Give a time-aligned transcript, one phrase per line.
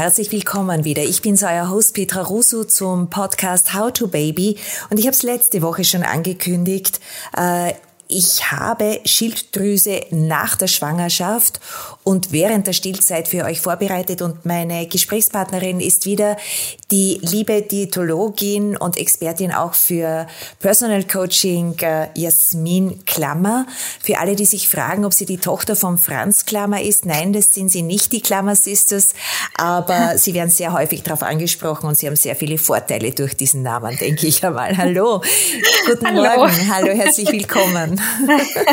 [0.00, 1.02] herzlich willkommen wieder.
[1.02, 4.56] Ich bin euer Host Petra Russo zum Podcast How to Baby
[4.88, 7.00] und ich habe es letzte Woche schon angekündigt.
[7.36, 7.74] Äh,
[8.08, 11.60] ich habe Schilddrüse nach der Schwangerschaft
[12.02, 16.38] und während der Stillzeit für euch vorbereitet und meine Gesprächspartnerin ist wieder
[16.90, 20.26] die liebe Diätologin und Expertin auch für
[20.60, 23.66] Personal Coaching äh, Jasmin Klammer.
[24.02, 27.52] Für alle, die sich fragen, ob sie die Tochter von Franz Klammer ist, nein, das
[27.52, 29.10] sind sie nicht, die Klammer Sisters,
[29.56, 33.62] aber sie werden sehr häufig darauf angesprochen und sie haben sehr viele Vorteile durch diesen
[33.62, 34.76] Namen, denke ich einmal.
[34.76, 35.22] Hallo,
[35.86, 36.22] guten Hallo.
[36.22, 38.00] Morgen, hallo, herzlich willkommen.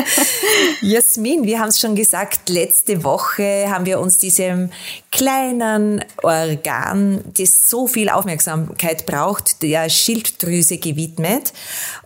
[0.80, 4.70] Jasmin, wir haben es schon gesagt, letzte Woche haben wir uns diesem
[5.12, 11.52] kleinen Organ, das so viel Aufmerksamkeit braucht, der Schilddrüse gewidmet.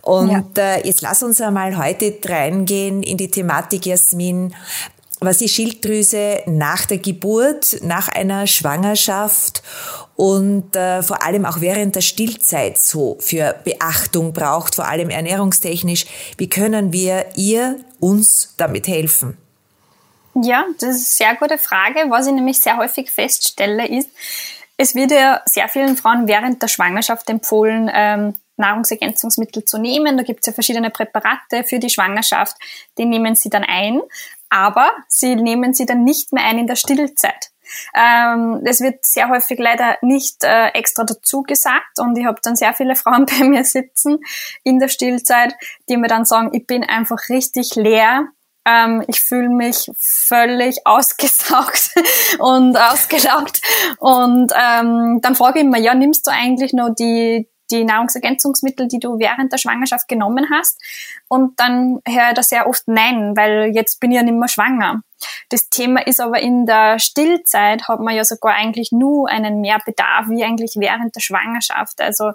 [0.01, 0.75] Und ja.
[0.75, 4.53] äh, jetzt lass uns einmal heute reingehen in die Thematik, Jasmin
[5.25, 9.63] was die Schilddrüse nach der Geburt, nach einer Schwangerschaft
[10.15, 16.05] und äh, vor allem auch während der Stillzeit so für Beachtung braucht, vor allem ernährungstechnisch.
[16.37, 19.37] Wie können wir ihr uns damit helfen?
[20.35, 22.09] Ja, das ist eine sehr gute Frage.
[22.09, 24.09] Was ich nämlich sehr häufig feststelle, ist,
[24.77, 30.17] es wird ja sehr vielen Frauen während der Schwangerschaft empfohlen, ähm, Nahrungsergänzungsmittel zu nehmen.
[30.17, 32.57] Da gibt es ja verschiedene Präparate für die Schwangerschaft,
[32.97, 34.01] die nehmen sie dann ein,
[34.49, 37.51] aber sie nehmen sie dann nicht mehr ein in der Stillzeit.
[37.95, 42.55] Ähm, es wird sehr häufig leider nicht äh, extra dazu gesagt und ich habe dann
[42.55, 44.19] sehr viele Frauen bei mir sitzen
[44.63, 45.55] in der Stillzeit,
[45.89, 48.27] die mir dann sagen, ich bin einfach richtig leer.
[48.65, 51.91] Ähm, ich fühle mich völlig ausgesaugt
[52.39, 53.61] und ausgelaugt.
[53.99, 58.99] Und ähm, dann frage ich immer, ja, nimmst du eigentlich noch die, die Nahrungsergänzungsmittel, die
[58.99, 60.79] du während der Schwangerschaft genommen hast.
[61.27, 64.47] Und dann höre ich da sehr oft Nein, weil jetzt bin ich ja nicht mehr
[64.47, 65.01] schwanger.
[65.49, 70.27] Das Thema ist aber in der Stillzeit hat man ja sogar eigentlich nur einen Mehrbedarf
[70.29, 72.01] wie eigentlich während der Schwangerschaft.
[72.01, 72.31] Also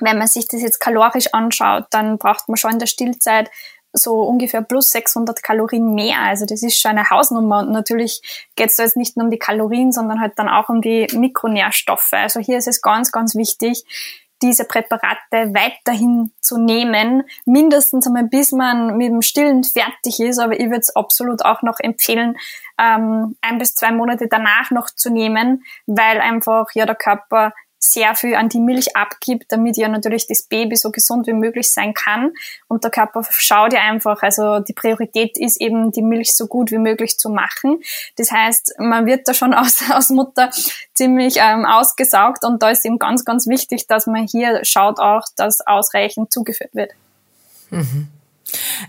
[0.00, 3.50] wenn man sich das jetzt kalorisch anschaut, dann braucht man schon in der Stillzeit
[3.92, 6.20] so ungefähr plus 600 Kalorien mehr.
[6.20, 7.60] Also das ist schon eine Hausnummer.
[7.60, 10.68] Und natürlich geht es da jetzt nicht nur um die Kalorien, sondern halt dann auch
[10.68, 12.12] um die Mikronährstoffe.
[12.12, 13.84] Also hier ist es ganz, ganz wichtig,
[14.42, 20.38] diese Präparate weiterhin zu nehmen, mindestens einmal bis man mit dem Stillen fertig ist.
[20.38, 22.36] Aber ich würde es absolut auch noch empfehlen,
[22.80, 28.14] ähm, ein bis zwei Monate danach noch zu nehmen, weil einfach ja der Körper sehr
[28.14, 31.94] viel an die Milch abgibt, damit ja natürlich das Baby so gesund wie möglich sein
[31.94, 32.32] kann.
[32.66, 36.70] Und der Körper schaut ja einfach, also die Priorität ist eben, die Milch so gut
[36.70, 37.80] wie möglich zu machen.
[38.16, 40.50] Das heißt, man wird da schon aus, aus Mutter
[40.92, 45.22] ziemlich ähm, ausgesaugt und da ist eben ganz, ganz wichtig, dass man hier schaut auch,
[45.36, 46.92] dass ausreichend zugeführt wird.
[47.70, 48.08] Mhm.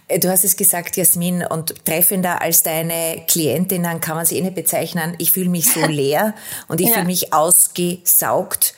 [0.08, 4.42] Äh, du hast es gesagt, Jasmin, und treffender als deine Klientinnen kann man sie eh
[4.42, 5.16] nicht bezeichnen.
[5.18, 6.34] Ich fühle mich so leer
[6.68, 6.94] und ich ja.
[6.94, 8.74] fühle mich ausgesaugt.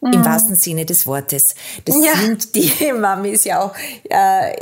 [0.00, 0.12] Mhm.
[0.12, 1.56] Im wahrsten Sinne des Wortes.
[1.84, 2.14] Das ja.
[2.16, 3.74] sind die Mamis ja auch.
[4.08, 4.54] Äh,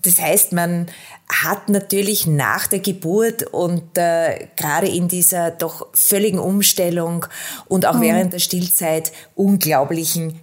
[0.00, 0.86] das heißt, man
[1.28, 7.26] hat natürlich nach der Geburt und äh, gerade in dieser doch völligen Umstellung
[7.68, 8.02] und auch mhm.
[8.02, 10.40] während der Stillzeit unglaublichen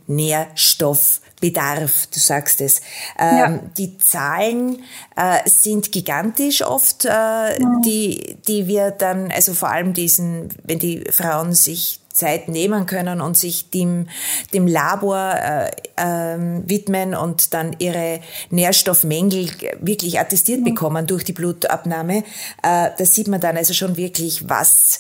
[1.42, 2.08] Nährstoffbedarf.
[2.08, 2.82] Du sagst es.
[3.20, 3.60] Ähm, ja.
[3.78, 4.84] Die Zahlen
[5.16, 7.82] äh, sind gigantisch oft, äh, mhm.
[7.84, 13.22] die, die wir dann, also vor allem diesen, wenn die Frauen sich Zeit nehmen können
[13.22, 14.08] und sich dem,
[14.54, 18.20] dem Labor äh, äh, widmen und dann ihre
[18.50, 20.66] Nährstoffmängel wirklich attestiert mhm.
[20.66, 22.18] bekommen durch die Blutabnahme.
[22.64, 25.00] Äh, da sieht man dann also schon wirklich, was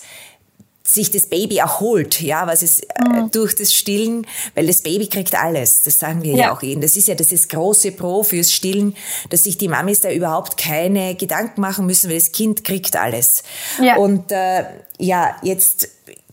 [0.93, 3.31] sich das Baby erholt, ja, was es äh, mhm.
[3.31, 6.81] durch das Stillen, weil das Baby kriegt alles, das sagen wir ja, ja auch ihnen.
[6.81, 8.95] Das ist ja das ist große Pro fürs Stillen,
[9.29, 13.43] dass sich die Mamis da überhaupt keine Gedanken machen müssen, weil das Kind kriegt alles.
[13.81, 13.95] Ja.
[13.97, 14.65] Und äh,
[14.99, 15.89] ja, jetzt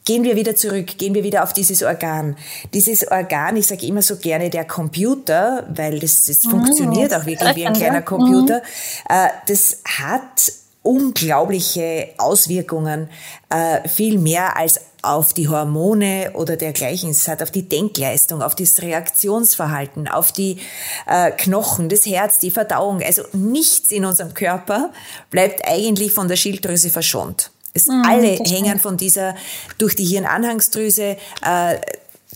[0.09, 2.39] Gehen wir wieder zurück, gehen wir wieder auf dieses Organ.
[2.73, 6.51] Dieses Organ, ich sage immer so gerne der Computer, weil das, das mhm.
[6.53, 8.63] funktioniert auch wirklich wie ein kleiner Computer,
[9.07, 9.13] mhm.
[9.47, 10.51] das hat
[10.89, 13.11] unglaubliche Auswirkungen,
[13.51, 17.11] äh, viel mehr als auf die Hormone oder dergleichen.
[17.11, 20.61] Es hat auf die Denkleistung, auf das Reaktionsverhalten, auf die
[21.07, 23.03] äh, Knochen, das Herz, die Verdauung.
[23.03, 24.91] Also nichts in unserem Körper
[25.31, 27.51] bleibt eigentlich von der Schilddrüse verschont.
[27.75, 29.35] Es mhm, alle hängen von dieser
[29.77, 31.77] durch die Hirnanhangsdrüse äh,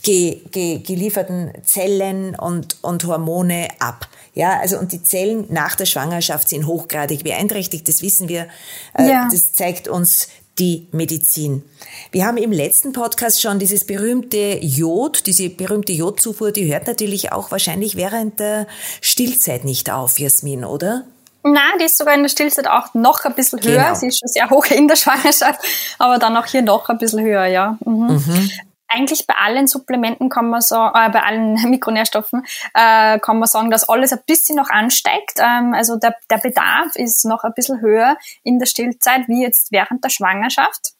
[0.02, 4.08] ge, ge, gelieferten Zellen und, und Hormone ab.
[4.34, 8.48] Ja, also und die Zellen nach der Schwangerschaft sind hochgradig beeinträchtigt, das wissen wir.
[8.96, 9.28] Äh, ja.
[9.30, 10.28] Das zeigt uns
[10.58, 11.62] die Medizin.
[12.10, 17.32] Wir haben im letzten Podcast schon dieses berühmte Jod, diese berühmte Jodzufuhr, die hört natürlich
[17.32, 18.66] auch wahrscheinlich während der
[19.00, 21.04] Stillzeit nicht auf, Jasmin, oder?
[21.42, 23.82] Nein, die ist sogar in der Stillzeit auch noch ein bisschen höher.
[23.82, 23.94] Genau.
[23.94, 25.60] Sie ist schon sehr hoch in der Schwangerschaft,
[25.98, 27.78] aber dann auch hier noch ein bisschen höher, ja.
[27.84, 28.12] Mhm.
[28.14, 28.50] Mhm.
[28.94, 32.44] Eigentlich bei allen Supplementen kann man sagen, äh, bei allen Mikronährstoffen
[32.74, 35.38] äh, kann man sagen, dass alles ein bisschen noch ansteigt.
[35.38, 39.72] Ähm, also der, der Bedarf ist noch ein bisschen höher in der Stillzeit wie jetzt
[39.72, 40.92] während der Schwangerschaft.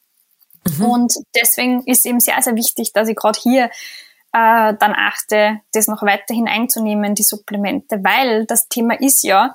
[0.78, 0.84] Mhm.
[0.84, 3.64] Und deswegen ist eben sehr, sehr wichtig, dass ich gerade hier
[4.32, 9.52] äh, dann achte, das noch weiterhin einzunehmen, die Supplemente, weil das Thema ist ja,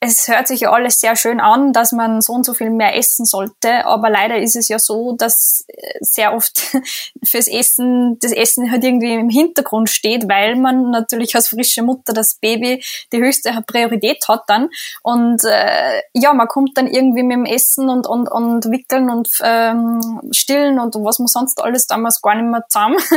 [0.00, 2.96] es hört sich ja alles sehr schön an, dass man so und so viel mehr
[2.96, 6.76] essen sollte, aber leider ist es ja so, dass äh, sehr oft
[7.24, 12.12] fürs Essen, das Essen halt irgendwie im Hintergrund steht, weil man natürlich als frische Mutter
[12.12, 14.68] das Baby die höchste Priorität hat dann
[15.02, 19.28] und äh, ja, man kommt dann irgendwie mit dem Essen und, und, und Wickeln und
[19.42, 22.98] ähm, Stillen und was man sonst alles damals gar nicht mehr zusammen.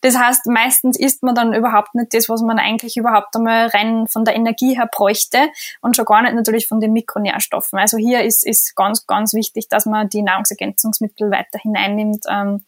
[0.00, 4.08] Das heißt, meistens isst man dann überhaupt nicht das, was man eigentlich überhaupt einmal rein
[4.08, 5.38] von der Energie her bräuchte
[5.80, 7.78] und schon gar nicht natürlich von den Mikronährstoffen.
[7.78, 12.24] Also hier ist, ist ganz, ganz wichtig, dass man die Nahrungsergänzungsmittel weiterhin einnimmt.
[12.28, 12.64] Ähm,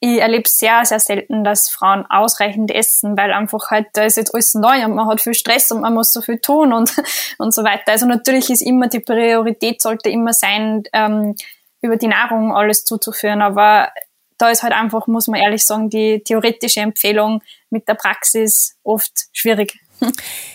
[0.00, 4.32] ich erlebe sehr, sehr selten, dass Frauen ausreichend essen, weil einfach halt, da ist jetzt
[4.32, 6.94] alles neu und man hat viel Stress und man muss so viel tun und,
[7.38, 7.92] und so weiter.
[7.92, 11.34] Also natürlich ist immer die Priorität sollte immer sein, ähm,
[11.80, 13.90] über die Nahrung alles zuzuführen, aber
[14.36, 19.26] da ist halt einfach, muss man ehrlich sagen, die theoretische Empfehlung mit der Praxis oft
[19.32, 19.78] schwierig.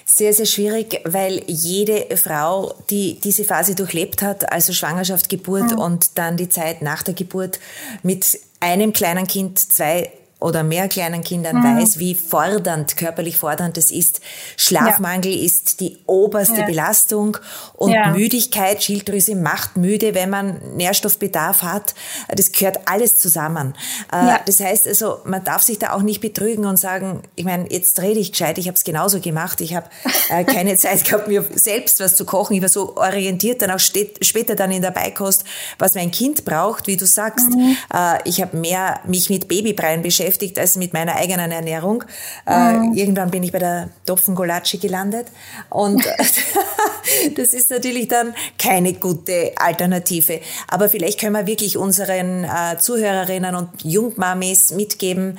[0.06, 5.80] Sehr, sehr schwierig, weil jede Frau, die diese Phase durchlebt hat, also Schwangerschaft, Geburt mhm.
[5.80, 7.60] und dann die Zeit nach der Geburt
[8.04, 10.12] mit einem kleinen Kind, zwei
[10.44, 11.80] oder mehr kleinen Kindern mhm.
[11.80, 14.20] weiß, wie fordernd, körperlich fordernd es ist.
[14.58, 15.46] Schlafmangel ja.
[15.46, 16.66] ist die oberste ja.
[16.66, 17.38] Belastung
[17.76, 18.10] und ja.
[18.10, 21.96] Müdigkeit, Schilddrüse macht müde, wenn man Nährstoffbedarf hat.
[22.28, 23.74] Das gehört alles zusammen.
[24.12, 27.72] Äh, das heißt also, man darf sich da auch nicht betrügen und sagen, ich meine,
[27.72, 29.88] jetzt rede ich gescheit, ich habe es genauso gemacht, ich habe
[30.28, 32.58] äh, keine Zeit gehabt, mir selbst was zu kochen.
[32.58, 35.46] Ich war so orientiert dann auch später dann in der Beikost,
[35.80, 37.50] was mein Kind braucht, wie du sagst.
[37.50, 37.78] Mhm.
[37.94, 42.04] Äh, ich habe mehr mich mit Babybreien beschäftigt beschäftigt als mit meiner eigenen Ernährung.
[42.46, 42.94] Äh, mhm.
[42.94, 45.28] Äh, irgendwann bin ich bei der Topfengolatschi gelandet
[45.70, 46.04] und
[47.36, 50.42] das ist natürlich dann keine gute Alternative.
[50.68, 55.38] Aber vielleicht können wir wirklich unseren äh, Zuhörerinnen und Jungmamis mitgeben,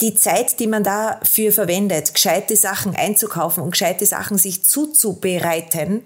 [0.00, 6.04] die Zeit, die man dafür verwendet, gescheite Sachen einzukaufen und gescheite Sachen sich zuzubereiten,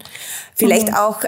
[0.55, 0.95] vielleicht mhm.
[0.95, 1.25] auch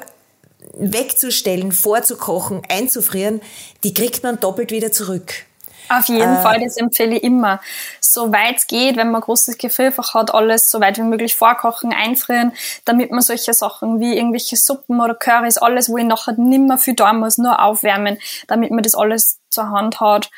[0.72, 3.42] wegzustellen, vorzukochen, einzufrieren,
[3.82, 5.44] die kriegt man doppelt wieder zurück.
[5.88, 7.60] Auf jeden äh, Fall, das empfehle ich immer.
[8.00, 12.52] Soweit es geht, wenn man großes Gefrierfach hat, alles so weit wie möglich vorkochen, einfrieren,
[12.84, 16.94] damit man solche Sachen wie irgendwelche Suppen oder Currys, alles, wo ich nachher nimmer viel
[16.94, 20.30] da muss, nur aufwärmen, damit man das alles zur Hand hat.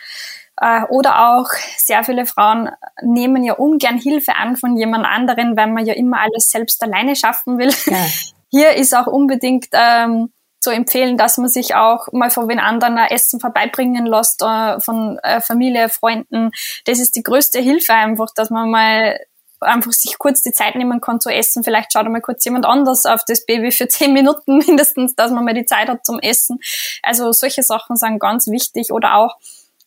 [0.61, 2.71] Äh, oder auch sehr viele Frauen
[3.03, 7.15] nehmen ja ungern Hilfe an von jemand anderen, weil man ja immer alles selbst alleine
[7.15, 7.73] schaffen will.
[7.87, 8.07] Ja.
[8.49, 10.33] Hier ist auch unbedingt ähm,
[10.67, 14.81] zu empfehlen, dass man sich auch mal von den anderen ein Essen vorbeibringen lässt, äh,
[14.81, 16.51] von äh, Familie, Freunden.
[16.87, 19.17] Das ist die größte Hilfe einfach, dass man mal
[19.61, 21.63] einfach sich kurz die Zeit nehmen kann zu essen.
[21.63, 25.45] Vielleicht schaut mal kurz jemand anders auf das Baby für zehn Minuten mindestens, dass man
[25.45, 26.59] mal die Zeit hat zum Essen.
[27.05, 29.37] Also solche Sachen sind ganz wichtig oder auch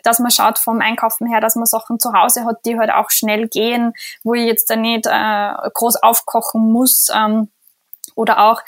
[0.04, 3.10] dass man schaut vom Einkaufen her, dass man Sachen zu Hause hat, die halt auch
[3.10, 3.92] schnell gehen,
[4.24, 7.10] wo ich jetzt da nicht äh, groß aufkochen muss.
[7.14, 7.50] Ähm,
[8.16, 8.62] oder auch,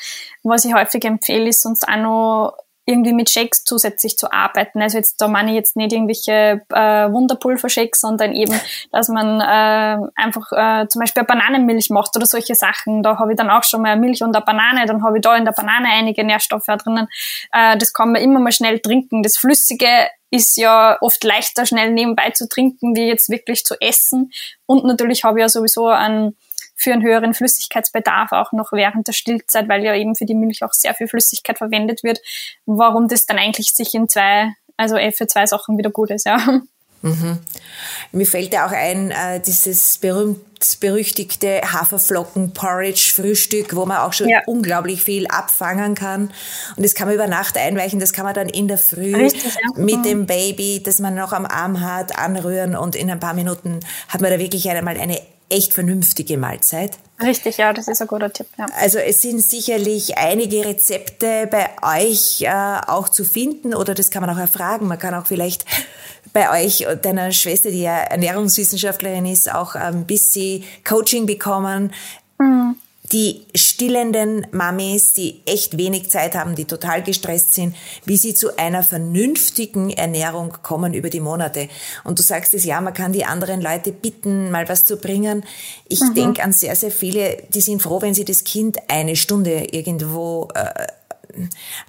[0.44, 4.82] was ich häufig empfehle, ist sonst auch noch irgendwie mit Shakes zusätzlich zu arbeiten.
[4.82, 8.60] Also jetzt da meine ich jetzt nicht irgendwelche äh, Wunderpulver-Shakes, sondern eben,
[8.92, 13.04] dass man äh, einfach äh, zum Beispiel Bananenmilch macht oder solche Sachen.
[13.04, 15.36] Da habe ich dann auch schon mal Milch und eine Banane, dann habe ich da
[15.36, 17.08] in der Banane einige Nährstoffe drinnen.
[17.52, 19.22] Äh, das kann man immer mal schnell trinken.
[19.22, 19.88] Das Flüssige
[20.32, 24.32] ist ja oft leichter schnell nebenbei zu trinken, wie jetzt wirklich zu essen.
[24.66, 26.36] Und natürlich habe ich ja sowieso einen
[26.82, 30.64] für einen höheren Flüssigkeitsbedarf auch noch während der Stillzeit, weil ja eben für die Milch
[30.64, 32.20] auch sehr viel Flüssigkeit verwendet wird,
[32.66, 36.26] warum das dann eigentlich sich in zwei, also eh für zwei Sachen wieder gut ist,
[36.26, 36.40] ja.
[37.04, 37.40] Mhm.
[38.12, 40.46] Mir fällt ja auch ein, äh, dieses berühmt
[40.80, 44.42] berüchtigte Haferflocken-Porridge-Frühstück, wo man auch schon ja.
[44.46, 46.32] unglaublich viel abfangen kann.
[46.76, 49.56] Und das kann man über Nacht einweichen, das kann man dann in der Früh Richtig,
[49.56, 49.62] ja.
[49.76, 50.04] mit mhm.
[50.04, 54.22] dem Baby, das man noch am Arm hat, anrühren und in ein paar Minuten hat
[54.22, 55.20] man da wirklich einmal eine
[55.52, 56.98] echt vernünftige Mahlzeit.
[57.22, 58.48] Richtig, ja, das ist ein guter Tipp.
[58.58, 58.66] Ja.
[58.80, 64.22] Also es sind sicherlich einige Rezepte bei euch äh, auch zu finden oder das kann
[64.22, 64.88] man auch erfragen.
[64.88, 65.66] Man kann auch vielleicht
[66.34, 71.94] bei euch, deiner Schwester, die ja Ernährungswissenschaftlerin ist, auch ein bisschen Coaching bekommen.
[72.40, 72.76] Mhm
[73.12, 77.76] die stillenden Mamis, die echt wenig Zeit haben, die total gestresst sind,
[78.06, 81.68] wie sie zu einer vernünftigen Ernährung kommen über die Monate.
[82.04, 85.44] Und du sagst es, ja, man kann die anderen Leute bitten, mal was zu bringen.
[85.90, 86.14] Ich mhm.
[86.14, 90.48] denke an sehr, sehr viele, die sind froh, wenn sie das Kind eine Stunde irgendwo
[90.56, 90.88] äh,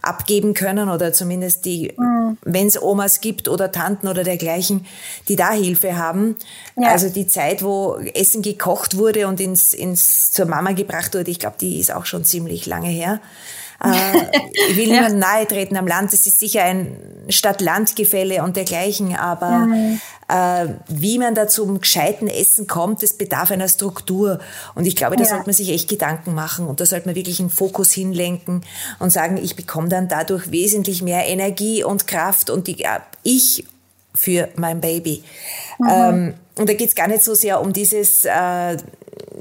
[0.01, 2.37] abgeben können oder zumindest die, mhm.
[2.43, 4.87] wenn es Omas gibt oder Tanten oder dergleichen,
[5.29, 6.37] die da Hilfe haben.
[6.77, 6.91] Ja.
[6.91, 11.39] Also die Zeit, wo Essen gekocht wurde und ins, ins zur Mama gebracht wurde, ich
[11.39, 13.21] glaube, die ist auch schon ziemlich lange her.
[13.83, 14.95] Äh, ich will ja.
[14.95, 16.13] niemandem nahe treten am Land.
[16.13, 16.97] Es ist sicher ein
[17.29, 20.01] Stadt-Land-Gefälle und dergleichen, aber mhm.
[20.29, 24.41] äh, wie man da zum gescheiten Essen kommt, das bedarf einer Struktur.
[24.75, 25.29] Und ich glaube, da ja.
[25.29, 28.63] sollte man sich echt Gedanken machen und da sollte man wirklich einen Fokus hinlenken
[28.99, 32.85] und sagen, ich bekomme dann dadurch wesentlich mehr Energie und Kraft und die,
[33.23, 33.65] ich
[34.15, 35.23] für mein Baby.
[35.79, 35.89] Mhm.
[35.91, 38.77] Ähm, und da geht's gar nicht so sehr um dieses äh,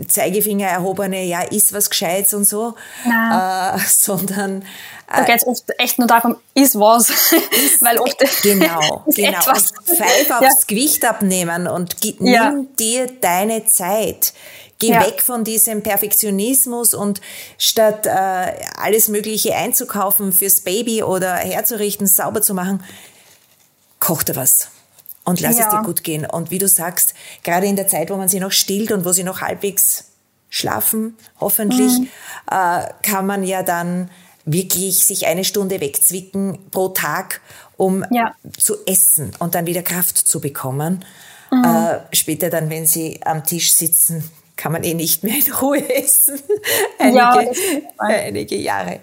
[0.08, 4.64] Zeigefinger erhobene, ja, ist was Gescheites und so, äh, sondern
[5.14, 7.10] da geht es oft echt nur darum, ist was.
[7.82, 9.40] Weil oft genau, genau.
[9.40, 9.72] Etwas.
[9.72, 10.50] Und pfeif aufs ja.
[10.68, 12.54] Gewicht abnehmen und nimm ja.
[12.80, 14.34] dir deine Zeit.
[14.80, 15.06] Geh ja.
[15.06, 17.22] weg von diesem Perfektionismus und
[17.58, 18.10] statt äh,
[18.78, 22.84] alles Mögliche einzukaufen fürs Baby oder herzurichten, sauber zu machen,
[24.00, 24.70] koch dir was
[25.24, 25.66] und lass ja.
[25.66, 26.26] es dir gut gehen.
[26.26, 27.14] Und wie du sagst,
[27.44, 30.06] gerade in der Zeit, wo man sie noch stillt und wo sie noch halbwegs
[30.50, 32.08] schlafen, hoffentlich, mhm.
[32.50, 34.10] äh, kann man ja dann
[34.46, 37.42] wirklich sich eine Stunde wegzwicken pro Tag,
[37.78, 38.36] um ja.
[38.58, 41.06] zu essen und dann wieder Kraft zu bekommen.
[41.52, 41.64] Mhm.
[41.64, 44.30] Äh, später dann, wenn sie am Tisch sitzen,
[44.62, 46.40] kann man eh nicht mehr in Ruhe essen.
[47.00, 47.44] einige, ja,
[47.98, 49.00] einige Jahre.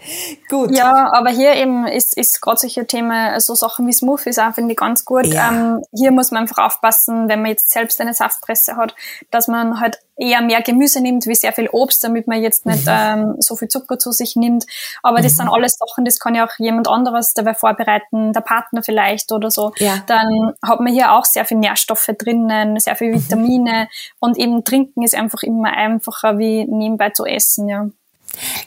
[0.49, 0.71] Gut.
[0.71, 4.73] Ja, aber hier eben ist, ist gerade solche Themen, so Sachen wie Smoothies auch, finde
[4.73, 5.27] ich ganz gut.
[5.27, 5.51] Ja.
[5.51, 8.95] Ähm, hier muss man einfach aufpassen, wenn man jetzt selbst eine Saftpresse hat,
[9.33, 12.87] dass man halt eher mehr Gemüse nimmt, wie sehr viel Obst, damit man jetzt nicht
[12.87, 12.93] mhm.
[12.93, 14.65] ähm, so viel Zucker zu sich nimmt.
[15.03, 15.23] Aber mhm.
[15.23, 19.33] das sind alles Sachen, das kann ja auch jemand anderes dabei vorbereiten, der Partner vielleicht
[19.33, 19.73] oder so.
[19.79, 20.03] Ja.
[20.07, 23.23] Dann hat man hier auch sehr viel Nährstoffe drinnen, sehr viel mhm.
[23.25, 24.17] Vitamine mhm.
[24.21, 27.87] und eben trinken ist einfach immer einfacher wie nebenbei zu essen, ja.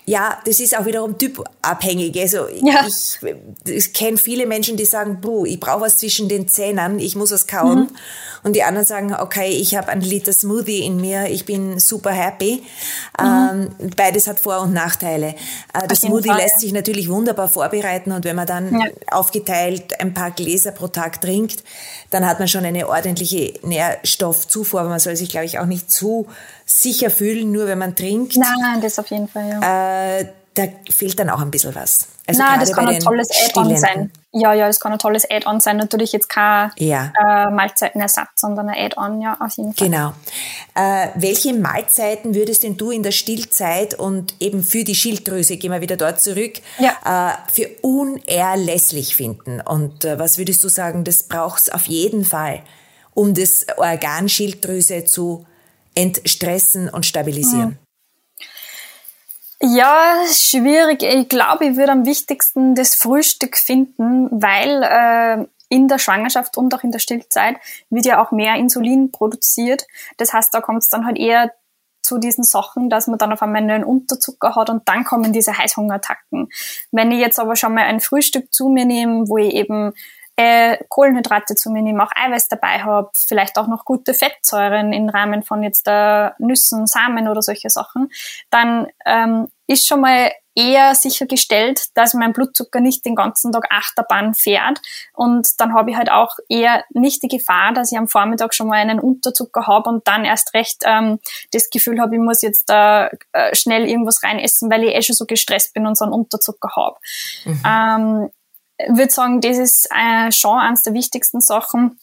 [0.06, 2.20] Ja, das ist auch wiederum typabhängig.
[2.20, 2.86] Also ja.
[2.86, 3.20] ich,
[3.66, 7.32] ich kenne viele Menschen, die sagen, Buh, ich brauche was zwischen den Zähnen, ich muss
[7.32, 7.80] was kauen.
[7.80, 7.90] Mhm.
[8.44, 12.12] Und die anderen sagen, okay, ich habe einen Liter Smoothie in mir, ich bin super
[12.12, 12.64] happy.
[13.20, 13.70] Mhm.
[13.80, 15.36] Ähm, beides hat Vor- und Nachteile.
[15.74, 18.88] Äh, das Smoothie Fall, lässt sich natürlich wunderbar vorbereiten und wenn man dann ja.
[19.12, 21.64] aufgeteilt ein paar Gläser pro Tag trinkt,
[22.10, 25.92] dann hat man schon eine ordentliche Nährstoffzufuhr, aber man soll sich, glaube ich, auch nicht
[25.92, 26.28] zu
[26.72, 28.38] sicher fühlen, nur wenn man trinkt.
[28.38, 30.20] Nein, das auf jeden Fall, ja.
[30.20, 32.08] Äh, da fehlt dann auch ein bisschen was.
[32.28, 34.12] Also Nein, das kann ein tolles Add-on sein.
[34.34, 35.78] Ja, ja, das kann ein tolles Add-on sein.
[35.78, 37.12] Natürlich jetzt kein ja.
[37.18, 39.88] äh, Mahlzeitenersatz, sondern ein Add-on, ja, auf jeden Fall.
[39.88, 40.14] Genau.
[40.76, 45.72] Äh, welche Mahlzeiten würdest denn du in der Stillzeit und eben für die Schilddrüse, gehen
[45.72, 46.92] wir wieder dort zurück, ja.
[47.06, 49.62] äh, für unerlässlich finden?
[49.62, 52.62] Und äh, was würdest du sagen, das braucht es auf jeden Fall,
[53.14, 55.46] um das Organ Schilddrüse zu
[55.96, 57.80] entstressen und stabilisieren?
[59.64, 61.04] Ja, schwierig.
[61.04, 66.74] Ich glaube, ich würde am wichtigsten das Frühstück finden, weil äh, in der Schwangerschaft und
[66.74, 67.58] auch in der Stillzeit
[67.90, 69.86] wird ja auch mehr Insulin produziert.
[70.18, 71.52] Das heißt, da kommt es dann halt eher
[72.02, 75.58] zu diesen Sachen, dass man dann auf einmal einen Unterzucker hat und dann kommen diese
[75.58, 76.50] Heißhungerattacken.
[76.92, 79.94] Wenn ich jetzt aber schon mal ein Frühstück zu mir nehme, wo ich eben
[80.36, 85.10] äh, Kohlenhydrate zu mir nehme, auch Eiweiß dabei habe, vielleicht auch noch gute Fettsäuren im
[85.10, 88.10] Rahmen von jetzt äh, Nüssen, Samen oder solche Sachen,
[88.50, 94.34] dann ähm, ist schon mal eher sichergestellt, dass mein Blutzucker nicht den ganzen Tag Achterbahn
[94.34, 94.82] fährt.
[95.14, 98.68] Und dann habe ich halt auch eher nicht die Gefahr, dass ich am Vormittag schon
[98.68, 101.20] mal einen Unterzucker habe und dann erst recht ähm,
[101.54, 105.02] das Gefühl habe, ich muss jetzt äh, äh, schnell irgendwas rein essen, weil ich eh
[105.02, 106.98] schon so gestresst bin und so einen Unterzucker habe.
[107.46, 107.64] Mhm.
[107.66, 108.30] Ähm,
[108.90, 112.00] würde sagen, das ist äh, schon eines der wichtigsten Sachen.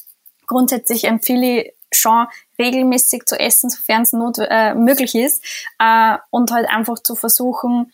[0.47, 2.27] Grundsätzlich empfehle ich schon
[2.59, 5.43] regelmäßig zu essen, sofern es not, äh, möglich ist,
[5.79, 7.93] äh, und halt einfach zu versuchen,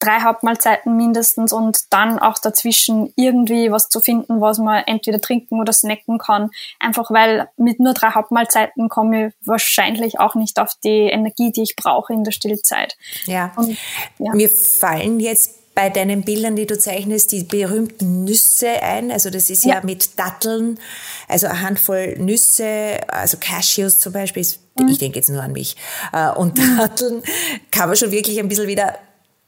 [0.00, 5.60] drei Hauptmahlzeiten mindestens und dann auch dazwischen irgendwie was zu finden, was man entweder trinken
[5.60, 6.50] oder snacken kann.
[6.78, 11.62] Einfach weil mit nur drei Hauptmahlzeiten komme ich wahrscheinlich auch nicht auf die Energie, die
[11.62, 12.96] ich brauche in der Stillzeit.
[13.26, 13.52] Ja.
[13.56, 13.76] Und,
[14.18, 14.32] ja.
[14.32, 19.10] Mir fallen jetzt bei deinen Bildern, die du zeichnest, die berühmten Nüsse ein.
[19.10, 20.78] Also das ist ja, ja mit Datteln,
[21.26, 24.44] also eine Handvoll Nüsse, also Cashews zum Beispiel,
[24.78, 24.88] mhm.
[24.88, 25.76] ich denke jetzt nur an mich,
[26.12, 26.76] äh, und mhm.
[26.76, 27.22] Datteln
[27.70, 28.98] kann man schon wirklich ein bisschen wieder,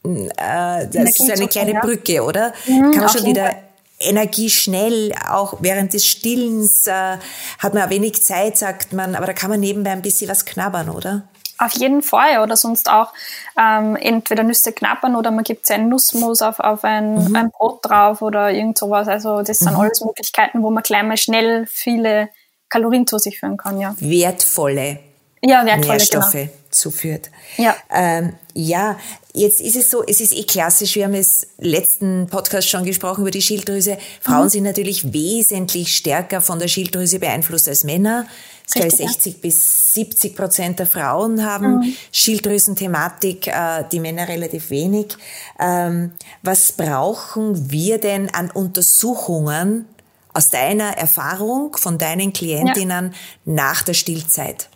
[0.05, 2.55] äh, das ist eine kleine Brücke, oder?
[2.67, 3.55] Mhm, kann man schon wieder
[4.01, 7.19] Energie schnell, auch während des Stillens äh,
[7.59, 10.89] hat man wenig Zeit, sagt man, aber da kann man nebenbei ein bisschen was knabbern,
[10.89, 11.29] oder?
[11.59, 12.43] Auf jeden Fall.
[12.43, 13.13] Oder sonst auch
[13.59, 17.37] ähm, entweder Nüsse knappern oder man gibt einen Nussmus auf, auf ein, mhm.
[17.37, 19.09] ein Brot drauf oder irgend sowas.
[19.09, 19.81] Also das sind mhm.
[19.81, 22.29] alles Möglichkeiten, wo man gleich mal schnell viele
[22.69, 23.95] Kalorien zu sich führen kann, ja.
[23.99, 24.99] Wertvolle
[25.45, 26.51] ja, wertvolle, Nährstoffe genau.
[26.71, 27.31] zuführt.
[27.57, 27.77] Ja.
[27.91, 28.99] Ähm, ja,
[29.35, 33.23] jetzt ist es so, es ist eh klassisch, wir haben es letzten Podcast schon gesprochen
[33.23, 33.99] über die Schilddrüse.
[34.21, 34.51] Frauen mhm.
[34.51, 38.27] sind natürlich wesentlich stärker von der Schilddrüse beeinflusst als Männer.
[38.75, 39.39] Richtig, 60 ja.
[39.43, 41.95] bis 70 Prozent der Frauen haben mhm.
[42.11, 45.17] Schilddrüsenthematik, äh, die Männer relativ wenig.
[45.59, 49.87] Ähm, was brauchen wir denn an Untersuchungen
[50.33, 53.19] aus deiner Erfahrung von deinen Klientinnen ja.
[53.45, 54.69] nach der Stillzeit?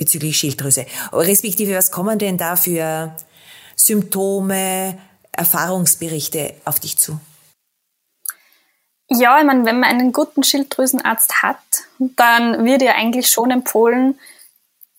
[0.00, 0.86] bezüglich Schilddrüse.
[1.12, 3.14] Respektive, was kommen denn da für
[3.76, 4.98] Symptome,
[5.30, 7.20] Erfahrungsberichte auf dich zu?
[9.12, 11.58] Ja, ich meine, wenn man einen guten Schilddrüsenarzt hat,
[11.98, 14.18] dann wird ja eigentlich schon empfohlen,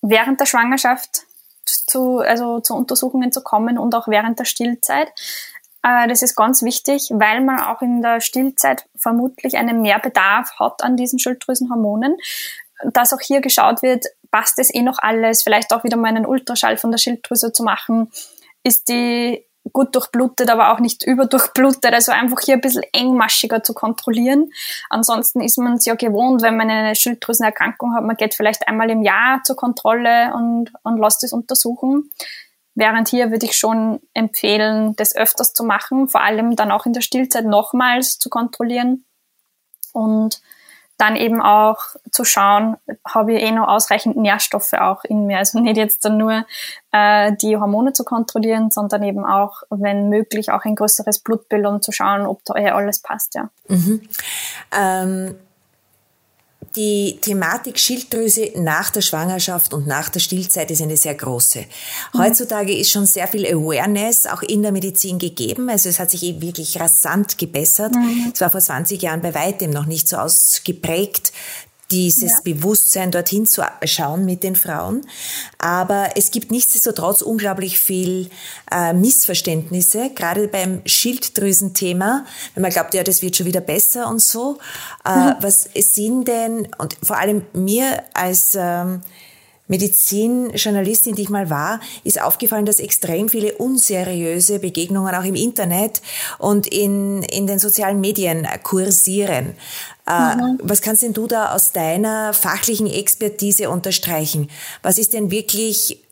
[0.02, 1.22] während der Schwangerschaft
[1.64, 5.08] zu, also zu Untersuchungen zu kommen und auch während der Stillzeit.
[5.82, 10.82] Äh, das ist ganz wichtig, weil man auch in der Stillzeit vermutlich einen Mehrbedarf hat
[10.82, 12.16] an diesen Schilddrüsenhormonen.
[12.84, 16.26] Dass auch hier geschaut wird, passt es eh noch alles, vielleicht auch wieder mal einen
[16.26, 18.10] Ultraschall von der Schilddrüse zu machen.
[18.62, 23.74] Ist die gut durchblutet, aber auch nicht überdurchblutet, also einfach hier ein bisschen engmaschiger zu
[23.74, 24.50] kontrollieren.
[24.90, 28.90] Ansonsten ist man es ja gewohnt, wenn man eine Schilddrüsenerkrankung hat, man geht vielleicht einmal
[28.90, 32.10] im Jahr zur Kontrolle und, und lässt es untersuchen.
[32.74, 36.94] Während hier würde ich schon empfehlen, das öfters zu machen, vor allem dann auch in
[36.94, 39.04] der Stillzeit nochmals zu kontrollieren.
[39.92, 40.40] Und
[41.02, 41.80] dann eben auch
[42.12, 45.38] zu schauen, habe ich eh noch ausreichend Nährstoffe auch in mir.
[45.38, 46.46] Also nicht jetzt dann nur
[46.92, 51.82] äh, die Hormone zu kontrollieren, sondern eben auch, wenn möglich, auch ein größeres Blutbild, um
[51.82, 53.50] zu schauen, ob da eh alles passt, ja.
[53.66, 54.02] Mhm.
[54.70, 55.34] Ähm
[56.76, 61.64] die Thematik Schilddrüse nach der Schwangerschaft und nach der Stillzeit ist eine sehr große.
[62.16, 65.68] Heutzutage ist schon sehr viel Awareness auch in der Medizin gegeben.
[65.68, 67.94] Also es hat sich eben wirklich rasant gebessert.
[67.94, 68.32] Mhm.
[68.34, 71.32] Es war vor 20 Jahren bei weitem noch nicht so ausgeprägt,
[71.92, 72.38] dieses ja.
[72.42, 75.02] Bewusstsein dorthin zu schauen mit den Frauen.
[75.58, 78.30] Aber es gibt nichtsdestotrotz unglaublich viel
[78.70, 84.20] äh, Missverständnisse, gerade beim Schilddrüsenthema, wenn man glaubt, ja, das wird schon wieder besser und
[84.20, 84.58] so.
[85.04, 85.34] Äh, mhm.
[85.40, 89.02] Was sind denn, und vor allem mir als ähm,
[89.68, 96.02] Medizinjournalistin, die ich mal war, ist aufgefallen, dass extrem viele unseriöse Begegnungen auch im Internet
[96.38, 99.54] und in, in den sozialen Medien kursieren.
[100.06, 100.58] Äh, mhm.
[100.62, 104.50] Was kannst denn du da aus deiner fachlichen Expertise unterstreichen?
[104.82, 106.02] Was ist denn wirklich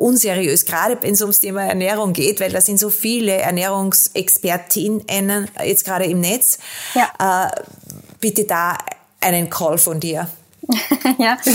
[0.00, 5.84] unseriös, gerade wenn es ums Thema Ernährung geht, weil da sind so viele Ernährungsexpertinnen jetzt
[5.84, 6.58] gerade im Netz.
[6.94, 7.46] Ja.
[7.46, 7.50] Äh,
[8.18, 8.78] bitte da
[9.20, 10.30] einen Call von dir.
[11.18, 11.36] ja.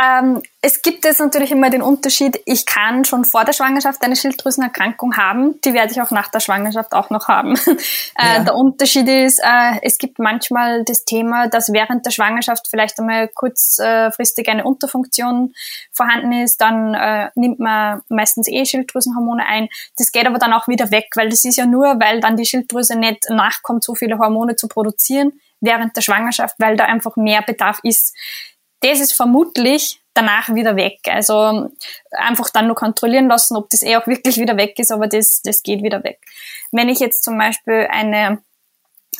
[0.00, 4.16] Ähm, es gibt jetzt natürlich immer den Unterschied, ich kann schon vor der Schwangerschaft eine
[4.16, 7.58] Schilddrüsenerkrankung haben, die werde ich auch nach der Schwangerschaft auch noch haben.
[8.16, 8.44] Äh, ja.
[8.44, 13.26] der Unterschied ist, äh, es gibt manchmal das Thema, dass während der Schwangerschaft vielleicht einmal
[13.26, 15.52] kurzfristig eine Unterfunktion
[15.90, 19.68] vorhanden ist, dann äh, nimmt man meistens eh Schilddrüsenhormone ein.
[19.98, 22.46] Das geht aber dann auch wieder weg, weil das ist ja nur, weil dann die
[22.46, 27.42] Schilddrüse nicht nachkommt, so viele Hormone zu produzieren während der Schwangerschaft, weil da einfach mehr
[27.42, 28.14] Bedarf ist
[28.84, 31.00] das ist vermutlich danach wieder weg.
[31.08, 31.70] Also
[32.12, 35.40] einfach dann nur kontrollieren lassen, ob das eh auch wirklich wieder weg ist, aber das,
[35.42, 36.20] das geht wieder weg.
[36.70, 38.42] Wenn ich jetzt zum Beispiel eine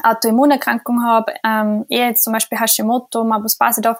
[0.02, 3.98] Autoimmunerkrankung habe, ähm, eher jetzt zum Beispiel Hashimoto, Mabus Basedorf,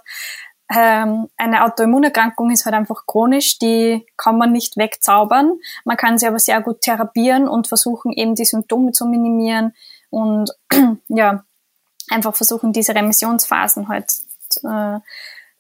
[0.75, 5.59] ähm, eine Autoimmunerkrankung ist halt einfach chronisch, die kann man nicht wegzaubern.
[5.85, 9.75] Man kann sie aber sehr gut therapieren und versuchen eben die Symptome zu minimieren
[10.11, 10.51] und
[11.09, 11.45] ja,
[12.11, 14.13] einfach versuchen diese Remissionsphasen halt
[14.63, 15.01] äh,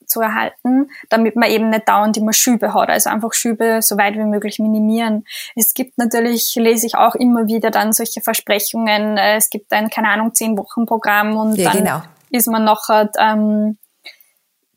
[0.06, 2.88] zu erhalten, damit man eben nicht dauernd immer Schübe hat.
[2.88, 5.24] Also einfach Schübe so weit wie möglich minimieren.
[5.54, 9.90] Es gibt natürlich, lese ich auch immer wieder dann solche Versprechungen, äh, es gibt ein,
[9.90, 12.02] keine Ahnung, zehn Wochen Programm und ja, dann genau.
[12.30, 13.78] ist man nachher ähm,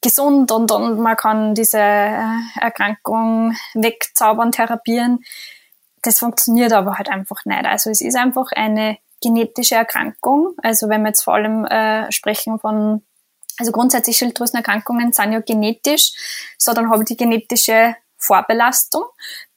[0.01, 5.19] gesund und, und man kann diese äh, Erkrankung wegzaubern, therapieren.
[6.03, 7.65] Das funktioniert aber halt einfach nicht.
[7.65, 10.53] Also es ist einfach eine genetische Erkrankung.
[10.61, 13.01] Also wenn wir jetzt vor allem äh, sprechen von
[13.57, 16.13] also grundsätzlich Schilddrüsenerkrankungen sind ja genetisch,
[16.57, 19.03] so dann habe ich die genetische Vorbelastung.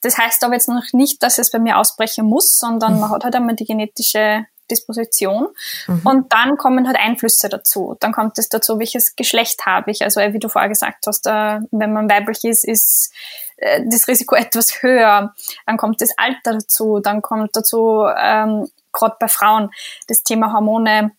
[0.03, 3.01] Das heißt aber jetzt noch nicht, dass es bei mir ausbrechen muss, sondern mhm.
[3.01, 5.49] man hat halt einmal die genetische Disposition.
[5.87, 6.01] Mhm.
[6.05, 7.97] Und dann kommen halt Einflüsse dazu.
[8.01, 10.03] Dann kommt es dazu, welches Geschlecht habe ich.
[10.03, 13.13] Also wie du vorher gesagt hast, äh, wenn man weiblich ist, ist
[13.57, 15.35] äh, das Risiko etwas höher.
[15.67, 17.01] Dann kommt das Alter dazu.
[17.01, 19.71] Dann kommt dazu, ähm, gerade bei Frauen,
[20.09, 21.13] das Thema Hormone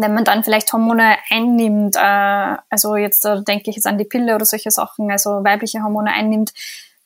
[0.00, 4.04] wenn man dann vielleicht Hormone einnimmt, äh, also jetzt da denke ich jetzt an die
[4.04, 6.52] Pille oder solche Sachen, also weibliche Hormone einnimmt,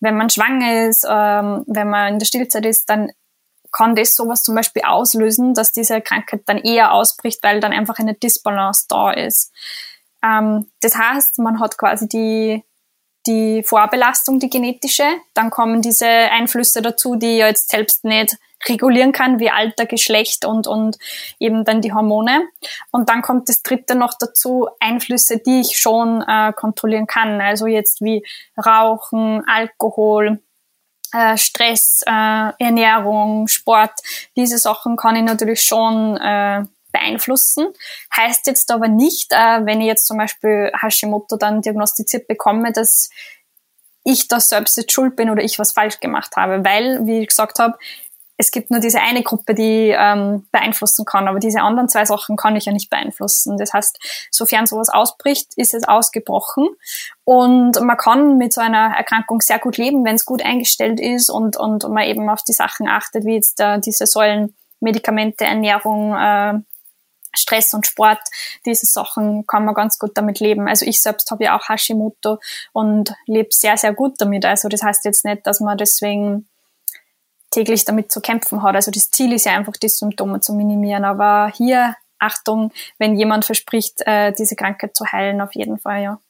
[0.01, 3.11] wenn man schwanger ist, ähm, wenn man in der Stillzeit ist, dann
[3.71, 7.99] kann das sowas zum Beispiel auslösen, dass diese Krankheit dann eher ausbricht, weil dann einfach
[7.99, 9.53] eine Disbalance da ist.
[10.23, 12.65] Ähm, das heißt, man hat quasi die,
[13.27, 15.05] die Vorbelastung, die genetische,
[15.35, 18.37] dann kommen diese Einflüsse dazu, die ich jetzt selbst nicht
[18.69, 20.99] regulieren kann, wie Alter, Geschlecht und, und
[21.39, 22.43] eben dann die Hormone.
[22.91, 27.41] Und dann kommt das dritte noch dazu, Einflüsse, die ich schon äh, kontrollieren kann.
[27.41, 28.25] Also jetzt wie
[28.57, 30.41] Rauchen, Alkohol,
[31.13, 33.93] äh, Stress, äh, Ernährung, Sport.
[34.37, 37.69] Diese Sachen kann ich natürlich schon äh, beeinflussen.
[38.17, 43.11] Heißt jetzt aber nicht, äh, wenn ich jetzt zum Beispiel Hashimoto dann diagnostiziert bekomme, dass
[44.05, 47.29] ich da selbst jetzt schuld bin oder ich was falsch gemacht habe, weil, wie ich
[47.29, 47.79] gesagt habe,
[48.43, 52.37] es gibt nur diese eine Gruppe, die ähm, beeinflussen kann, aber diese anderen zwei Sachen
[52.37, 53.57] kann ich ja nicht beeinflussen.
[53.57, 56.69] Das heißt, sofern sowas ausbricht, ist es ausgebrochen.
[57.25, 61.31] Und man kann mit so einer Erkrankung sehr gut leben, wenn es gut eingestellt ist
[61.31, 66.15] und, und man eben auf die Sachen achtet, wie jetzt äh, diese Säulen Medikamente, Ernährung,
[66.15, 66.55] äh,
[67.35, 68.21] Stress und Sport,
[68.67, 70.69] diese Sachen kann man ganz gut damit leben.
[70.69, 72.39] Also ich selbst habe ja auch Hashimoto
[72.73, 74.45] und lebe sehr, sehr gut damit.
[74.45, 76.49] Also das heißt jetzt nicht, dass man deswegen
[77.51, 78.75] täglich damit zu kämpfen hat.
[78.75, 81.05] Also das Ziel ist ja einfach, die Symptome zu minimieren.
[81.05, 86.21] Aber hier, Achtung, wenn jemand verspricht, äh, diese Krankheit zu heilen, auf jeden Fall, ja.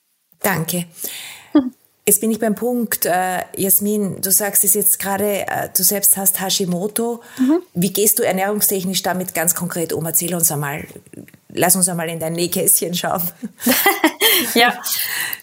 [0.40, 0.86] Danke.
[2.04, 6.16] Jetzt bin ich beim Punkt, äh, Jasmin, du sagst es jetzt gerade, äh, du selbst
[6.16, 7.22] hast Hashimoto.
[7.38, 7.62] Mhm.
[7.74, 10.04] Wie gehst du ernährungstechnisch damit ganz konkret um?
[10.04, 10.84] Erzähl uns einmal,
[11.48, 13.22] lass uns einmal in dein Nähkästchen schauen.
[14.54, 14.74] ja.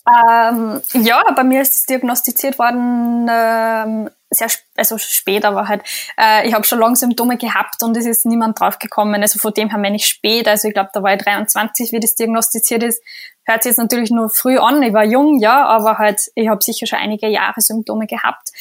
[0.06, 5.82] Ähm, ja, bei mir ist es diagnostiziert worden ähm, sehr also spät, aber halt,
[6.19, 9.22] äh, ich habe schon lange Symptome gehabt und es ist niemand draufgekommen.
[9.22, 10.48] Also von dem her meine ich spät.
[10.48, 13.02] Also ich glaube, da war ich 23, wie das diagnostiziert ist.
[13.50, 14.84] Hört sich jetzt natürlich nur früh an.
[14.84, 18.52] Ich war jung, ja, aber halt, ich habe sicher schon einige Jahre Symptome gehabt.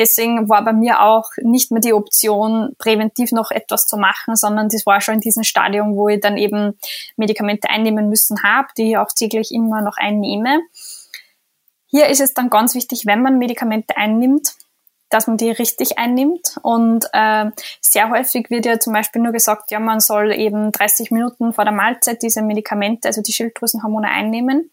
[0.00, 4.68] Deswegen war bei mir auch nicht mehr die Option, präventiv noch etwas zu machen, sondern
[4.68, 6.76] das war schon in diesem Stadium, wo ich dann eben
[7.16, 10.58] Medikamente einnehmen müssen habe, die ich auch täglich immer noch einnehme.
[11.86, 14.54] Hier ist es dann ganz wichtig, wenn man Medikamente einnimmt,
[15.12, 16.58] dass man die richtig einnimmt.
[16.62, 21.10] Und äh, sehr häufig wird ja zum Beispiel nur gesagt, ja, man soll eben 30
[21.10, 24.70] Minuten vor der Mahlzeit diese Medikamente, also die Schilddrüsenhormone einnehmen.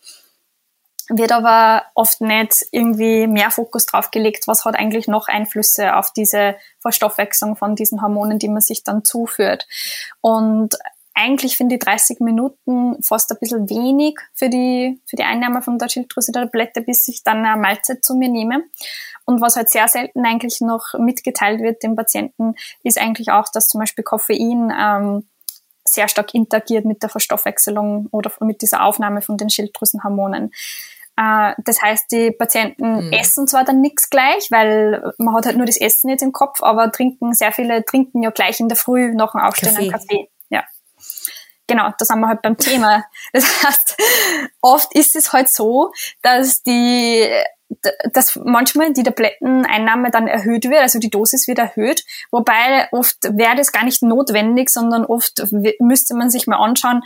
[1.10, 6.13] Wird aber oft nicht irgendwie mehr Fokus drauf gelegt, was hat eigentlich noch Einflüsse auf
[6.13, 9.67] diese Verstoffwechslung von diesen Hormonen, die man sich dann zuführt.
[10.21, 10.78] Und
[11.19, 15.78] eigentlich finde ich 30 Minuten fast ein bisschen wenig für die, für die Einnahme von
[15.78, 18.63] der Schilddrüse der Tablette, bis ich dann eine Mahlzeit zu mir nehme.
[19.30, 23.68] Und was halt sehr selten eigentlich noch mitgeteilt wird dem Patienten, ist eigentlich auch, dass
[23.68, 25.30] zum Beispiel Koffein ähm,
[25.86, 30.52] sehr stark interagiert mit der Verstoffwechselung oder mit dieser Aufnahme von den Schilddrüsenhormonen.
[31.15, 33.13] Äh, das heißt, die Patienten mhm.
[33.13, 36.63] essen zwar dann nichts gleich, weil man hat halt nur das Essen jetzt im Kopf,
[36.63, 39.82] aber trinken, sehr viele trinken ja gleich in der Früh nach dem Aufstehen Kaffee.
[39.84, 40.30] einen Kaffee.
[40.50, 40.63] Ja.
[41.68, 43.06] Genau, da sind wir halt beim Thema.
[43.32, 43.96] Das heißt,
[44.62, 45.92] oft ist es halt so,
[46.24, 47.30] dass die
[48.14, 53.56] dass manchmal die Tabletteneinnahme dann erhöht wird, also die Dosis wird erhöht, wobei oft wäre
[53.56, 55.44] das gar nicht notwendig, sondern oft
[55.80, 57.02] müsste man sich mal anschauen,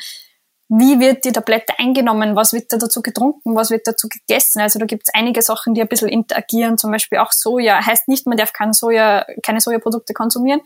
[0.70, 4.62] wie wird die Tablette eingenommen, was wird da dazu getrunken, was wird dazu gegessen.
[4.62, 7.86] Also da gibt es einige Sachen, die ein bisschen interagieren, zum Beispiel auch Soja.
[7.86, 10.62] Heißt nicht, man darf kein Soja, keine Sojaprodukte konsumieren,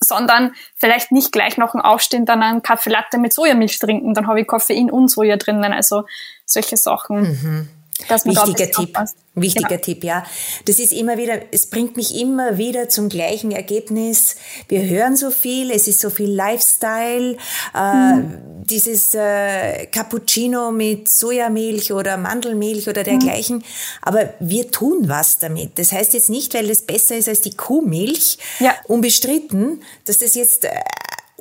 [0.00, 4.26] sondern vielleicht nicht gleich nach dem Aufstehen dann einen Kaffee Latte mit Sojamilch trinken, dann
[4.26, 6.04] habe ich Koffein und Soja drinnen, also
[6.44, 7.22] solche Sachen.
[7.22, 7.68] Mhm.
[7.98, 8.98] Wichtiger Tipp.
[9.34, 9.80] Wichtiger genau.
[9.80, 10.24] Tipp, ja.
[10.66, 14.36] Das ist immer wieder, es bringt mich immer wieder zum gleichen Ergebnis.
[14.68, 17.36] Wir hören so viel, es ist so viel Lifestyle,
[17.74, 18.64] äh, mhm.
[18.64, 23.58] dieses äh, Cappuccino mit Sojamilch oder Mandelmilch oder dergleichen.
[23.58, 23.64] Mhm.
[24.02, 25.78] Aber wir tun was damit.
[25.78, 28.74] Das heißt jetzt nicht, weil es besser ist als die Kuhmilch, ja.
[28.88, 30.70] unbestritten, dass das jetzt äh,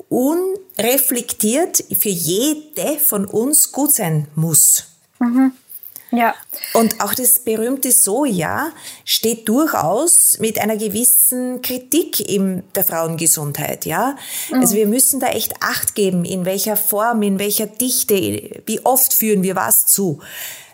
[0.09, 4.85] unreflektiert für jede von uns gut sein muss.
[5.19, 5.51] Mhm.
[6.15, 6.35] Ja.
[6.73, 8.71] Und auch das berühmte Soja
[9.03, 14.15] steht durchaus mit einer gewissen Kritik in der Frauengesundheit, ja.
[14.51, 14.61] Mhm.
[14.61, 19.13] Also wir müssen da echt Acht geben, in welcher Form, in welcher Dichte, wie oft
[19.13, 20.19] führen wir was zu.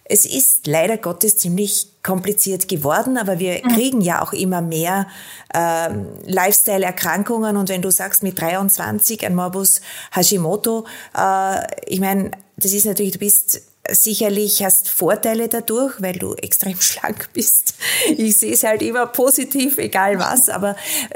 [0.03, 3.69] Es ist leider Gottes ziemlich kompliziert geworden, aber wir mhm.
[3.69, 5.07] kriegen ja auch immer mehr
[5.53, 10.85] ähm, Lifestyle-Erkrankungen und wenn du sagst mit 23 ein Morbus Hashimoto,
[11.17, 16.79] äh, ich meine, das ist natürlich, du bist sicherlich hast Vorteile dadurch, weil du extrem
[16.81, 17.73] schlank bist.
[18.15, 20.75] Ich sehe es halt immer positiv, egal was, aber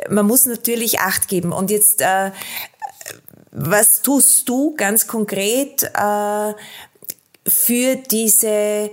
[0.10, 1.52] man muss natürlich Acht geben.
[1.52, 2.32] Und jetzt, äh,
[3.52, 6.54] was tust du ganz konkret äh,
[7.48, 8.92] für diese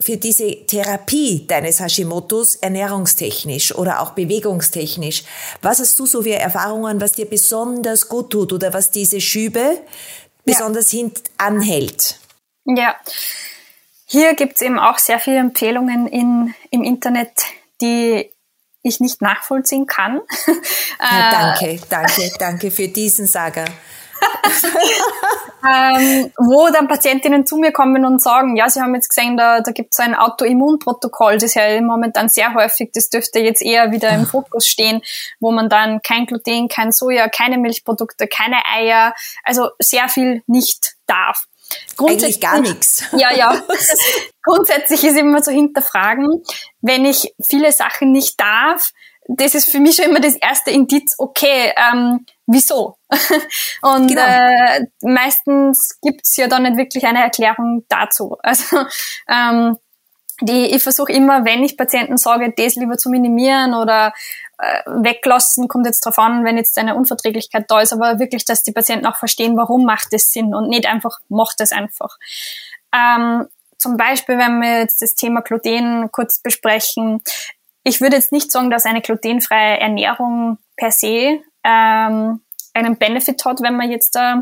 [0.00, 5.24] für diese Therapie deines Hashimoto's ernährungstechnisch oder auch bewegungstechnisch?
[5.60, 9.80] Was hast du so für Erfahrungen, was dir besonders gut tut oder was diese Schübe
[10.44, 10.98] besonders ja.
[11.00, 12.20] hint anhält?
[12.76, 12.94] Ja,
[14.04, 17.32] hier gibt's eben auch sehr viele Empfehlungen in, im Internet,
[17.80, 18.30] die
[18.82, 20.20] ich nicht nachvollziehen kann.
[21.00, 23.64] Ja, danke, danke, danke für diesen Sager.
[25.64, 29.60] ähm, wo dann Patientinnen zu mir kommen und sagen, ja, sie haben jetzt gesehen, da,
[29.60, 33.62] da gibt es so ein Autoimmunprotokoll, das ist ja momentan sehr häufig, das dürfte jetzt
[33.62, 35.02] eher wieder im Fokus stehen,
[35.38, 40.96] wo man dann kein Gluten, kein Soja, keine Milchprodukte, keine Eier, also sehr viel nicht
[41.06, 41.46] darf.
[41.98, 43.04] Eigentlich gar nichts.
[43.12, 43.62] Ja, ja.
[44.42, 46.42] Grundsätzlich ist immer zu hinterfragen,
[46.80, 48.92] wenn ich viele Sachen nicht darf,
[49.28, 52.96] das ist für mich schon immer das erste Indiz, okay, ähm, wieso?
[53.82, 54.22] Und genau.
[54.22, 58.36] äh, meistens gibt's ja dann nicht wirklich eine Erklärung dazu.
[58.42, 58.78] Also
[59.28, 59.76] ähm,
[60.40, 64.14] die, ich versuche immer, wenn ich Patienten sage, das lieber zu minimieren oder
[64.86, 68.72] weglassen, kommt jetzt drauf an, wenn jetzt eine Unverträglichkeit da ist, aber wirklich, dass die
[68.72, 72.18] Patienten auch verstehen, warum macht es Sinn und nicht einfach, macht es einfach.
[72.92, 73.46] Ähm,
[73.78, 77.22] zum Beispiel, wenn wir jetzt das Thema Gluten kurz besprechen,
[77.84, 82.40] ich würde jetzt nicht sagen, dass eine glutenfreie Ernährung per se ähm,
[82.74, 84.36] einen Benefit hat, wenn man jetzt äh,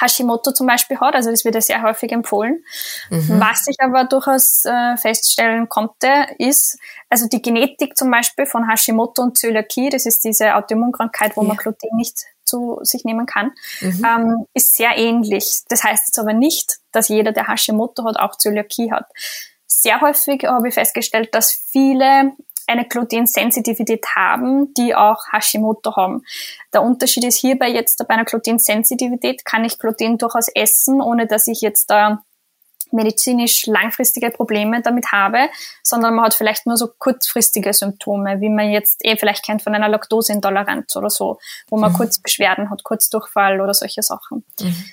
[0.00, 1.14] Hashimoto zum Beispiel hat.
[1.14, 2.64] Also das wird ja sehr häufig empfohlen.
[3.10, 3.40] Mhm.
[3.40, 6.78] Was ich aber durchaus äh, feststellen konnte, ist,
[7.08, 11.48] also die Genetik zum Beispiel von Hashimoto und Zöliakie, das ist diese Autoimmunkrankheit, wo ja.
[11.48, 14.04] man Gluten nicht zu sich nehmen kann, mhm.
[14.04, 15.62] ähm, ist sehr ähnlich.
[15.68, 19.06] Das heißt jetzt aber nicht, dass jeder, der Hashimoto hat, auch Zöliakie hat.
[19.66, 22.32] Sehr häufig habe ich festgestellt, dass viele
[22.66, 26.22] eine Glutensensitivität haben, die auch Hashimoto haben.
[26.72, 31.46] Der Unterschied ist hierbei jetzt bei einer Glutensensitivität kann ich Gluten durchaus essen, ohne dass
[31.46, 32.22] ich jetzt da
[32.92, 35.48] medizinisch langfristige Probleme damit habe,
[35.82, 39.74] sondern man hat vielleicht nur so kurzfristige Symptome, wie man jetzt eh vielleicht kennt von
[39.74, 41.96] einer Laktoseintoleranz oder so, wo man mhm.
[41.96, 44.44] kurz Beschwerden hat, kurz Durchfall oder solche Sachen.
[44.60, 44.84] Mhm.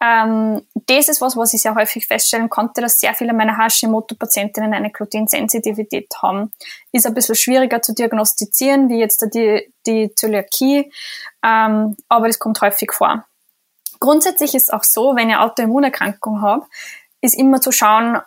[0.00, 4.72] Ähm, das ist was, was ich sehr häufig feststellen konnte, dass sehr viele meiner Hashimoto-Patientinnen
[4.72, 6.52] eine Glutensensitivität haben.
[6.92, 10.92] Ist ein bisschen schwieriger zu diagnostizieren, wie jetzt die, die Zöliakie,
[11.44, 13.24] ähm, aber das kommt häufig vor.
[14.00, 16.68] Grundsätzlich ist auch so, wenn ihr Autoimmunerkrankung habt,
[17.20, 18.18] ist immer zu schauen,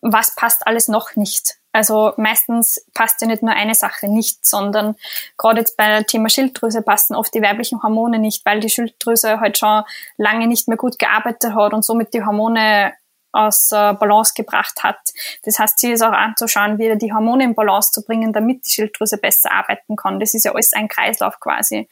[0.00, 1.56] was passt alles noch nicht.
[1.72, 4.96] Also meistens passt ja nicht nur eine Sache nicht, sondern
[5.36, 9.58] gerade jetzt bei Thema Schilddrüse passen oft die weiblichen Hormone nicht, weil die Schilddrüse halt
[9.58, 9.84] schon
[10.16, 12.94] lange nicht mehr gut gearbeitet hat und somit die Hormone
[13.32, 14.98] aus Balance gebracht hat.
[15.44, 18.70] Das heißt, sie ist auch anzuschauen, wieder die Hormone in Balance zu bringen, damit die
[18.70, 20.18] Schilddrüse besser arbeiten kann.
[20.18, 21.88] Das ist ja alles ein Kreislauf quasi.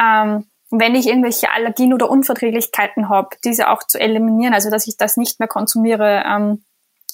[0.00, 4.96] Ähm, wenn ich irgendwelche Allergien oder Unverträglichkeiten habe, diese auch zu eliminieren, also dass ich
[4.96, 6.64] das nicht mehr konsumiere, ähm,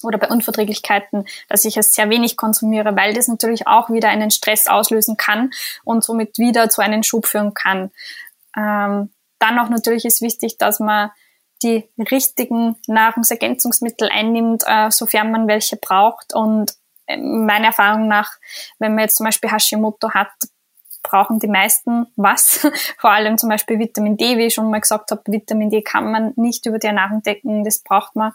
[0.05, 4.31] oder bei Unverträglichkeiten, dass ich es sehr wenig konsumiere, weil das natürlich auch wieder einen
[4.31, 5.51] Stress auslösen kann
[5.85, 7.91] und somit wieder zu einem Schub führen kann.
[8.57, 11.11] Ähm, dann auch natürlich ist wichtig, dass man
[11.63, 16.35] die richtigen Nahrungsergänzungsmittel einnimmt, äh, sofern man welche braucht.
[16.35, 16.75] Und
[17.07, 18.33] äh, meiner Erfahrung nach,
[18.79, 20.33] wenn man jetzt zum Beispiel Hashimoto hat,
[21.09, 22.67] brauchen die meisten was.
[22.99, 26.11] Vor allem zum Beispiel Vitamin D, wie ich schon mal gesagt habe, Vitamin D kann
[26.11, 28.33] man nicht über die Ernährung decken, das braucht man,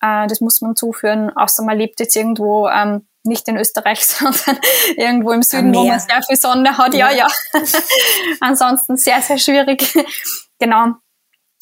[0.00, 4.58] äh, das muss man zuführen, außer man lebt jetzt irgendwo ähm, nicht in Österreich, sondern
[4.96, 6.94] irgendwo im Süden, wo man sehr viel Sonne hat.
[6.94, 7.28] Ja, ja.
[8.40, 9.92] Ansonsten sehr, sehr schwierig.
[10.58, 10.94] genau.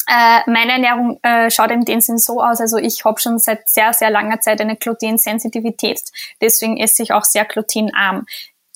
[0.07, 3.67] Äh, meine Ernährung äh, schaut in dem Sinn so aus, also ich habe schon seit
[3.67, 5.99] sehr, sehr langer Zeit eine Glutensensitivität.
[6.41, 8.27] Deswegen esse ich auch sehr glutenarm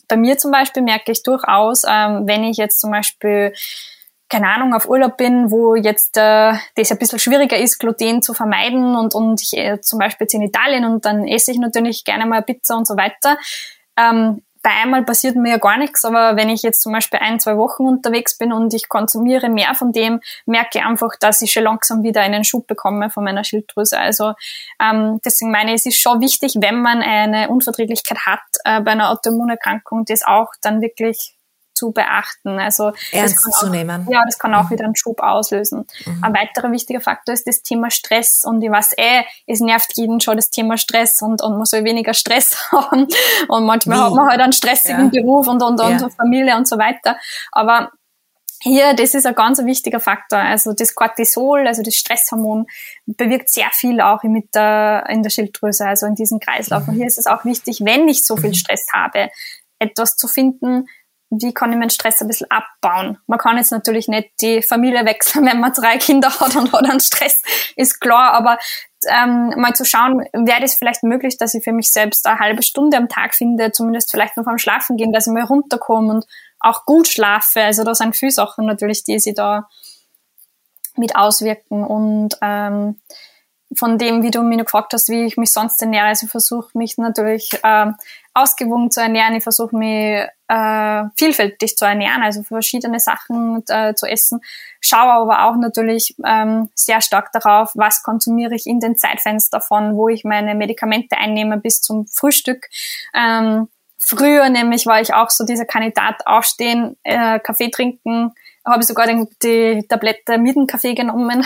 [0.09, 3.53] bei mir zum Beispiel merke ich durchaus, ähm, wenn ich jetzt zum Beispiel
[4.29, 8.35] keine Ahnung, auf Urlaub bin, wo jetzt äh, das ein bisschen schwieriger ist, Gluten zu
[8.35, 12.05] vermeiden und, und ich äh, zum Beispiel jetzt in Italien und dann esse ich natürlich
[12.05, 13.39] gerne mal Pizza und so weiter.
[13.97, 17.39] Ähm, bei einmal passiert mir ja gar nichts, aber wenn ich jetzt zum Beispiel ein,
[17.39, 21.51] zwei Wochen unterwegs bin und ich konsumiere mehr von dem, merke ich einfach, dass ich
[21.51, 23.97] schon langsam wieder einen Schub bekomme von meiner Schilddrüse.
[23.97, 24.33] Also
[24.81, 28.91] ähm, deswegen meine ich, es ist schon wichtig, wenn man eine Unverträglichkeit hat äh, bei
[28.91, 31.35] einer Autoimmunerkrankung, das auch dann wirklich
[31.79, 32.59] zu beachten.
[32.59, 34.05] Also ernst auch, zu nehmen.
[34.11, 34.69] Ja, das kann auch mhm.
[34.71, 35.87] wieder einen Schub auslösen.
[36.05, 36.23] Mhm.
[36.23, 38.43] Ein weiterer wichtiger Faktor ist das Thema Stress.
[38.45, 41.85] Und ich weiß eh, es nervt jeden schon das Thema Stress und, und man soll
[41.85, 43.07] weniger Stress haben.
[43.47, 44.03] Und manchmal Wie?
[44.03, 45.21] hat man halt einen stressigen ja.
[45.21, 46.09] Beruf und, und, und ja.
[46.09, 47.17] Familie und so weiter.
[47.51, 47.91] Aber
[48.61, 50.39] hier, das ist ein ganz wichtiger Faktor.
[50.39, 52.65] Also das Cortisol, also das Stresshormon,
[53.05, 56.83] bewirkt sehr viel auch mit der, in der Schilddrüse, also in diesem Kreislauf.
[56.83, 56.89] Mhm.
[56.89, 58.55] Und hier ist es auch wichtig, wenn ich so viel mhm.
[58.55, 59.29] Stress habe,
[59.79, 60.87] etwas zu finden,
[61.29, 63.19] wie kann ich meinen Stress ein bisschen abbauen?
[63.27, 66.89] Man kann jetzt natürlich nicht die Familie wechseln, wenn man drei Kinder hat und hat
[66.89, 67.41] einen Stress,
[67.75, 68.57] ist klar, aber
[69.07, 72.63] ähm, mal zu schauen, wäre das vielleicht möglich, dass ich für mich selbst eine halbe
[72.63, 76.25] Stunde am Tag finde, zumindest vielleicht noch vorm Schlafen gehen, dass ich mal runterkomme und
[76.59, 77.61] auch gut schlafe.
[77.61, 79.69] Also da sind viele Sachen natürlich, die sich da
[80.97, 82.99] mit auswirken und ähm,
[83.75, 86.08] von dem, wie du noch gefragt hast, wie ich mich sonst ernähre.
[86.08, 87.91] Also ich versuche mich natürlich äh,
[88.34, 89.36] ausgewogen zu ernähren.
[89.36, 94.41] Ich versuche mich äh, vielfältig zu ernähren, also verschiedene Sachen äh, zu essen.
[94.82, 99.95] Schaue aber auch natürlich ähm, sehr stark darauf, was konsumiere ich in den Zeitfenster von,
[99.95, 102.67] wo ich meine Medikamente einnehme bis zum Frühstück.
[103.13, 108.34] Ähm, früher nämlich war ich auch so dieser Kandidat aufstehen, äh, Kaffee trinken,
[108.69, 111.45] habe ich sogar den, die Tablette mit dem Kaffee genommen.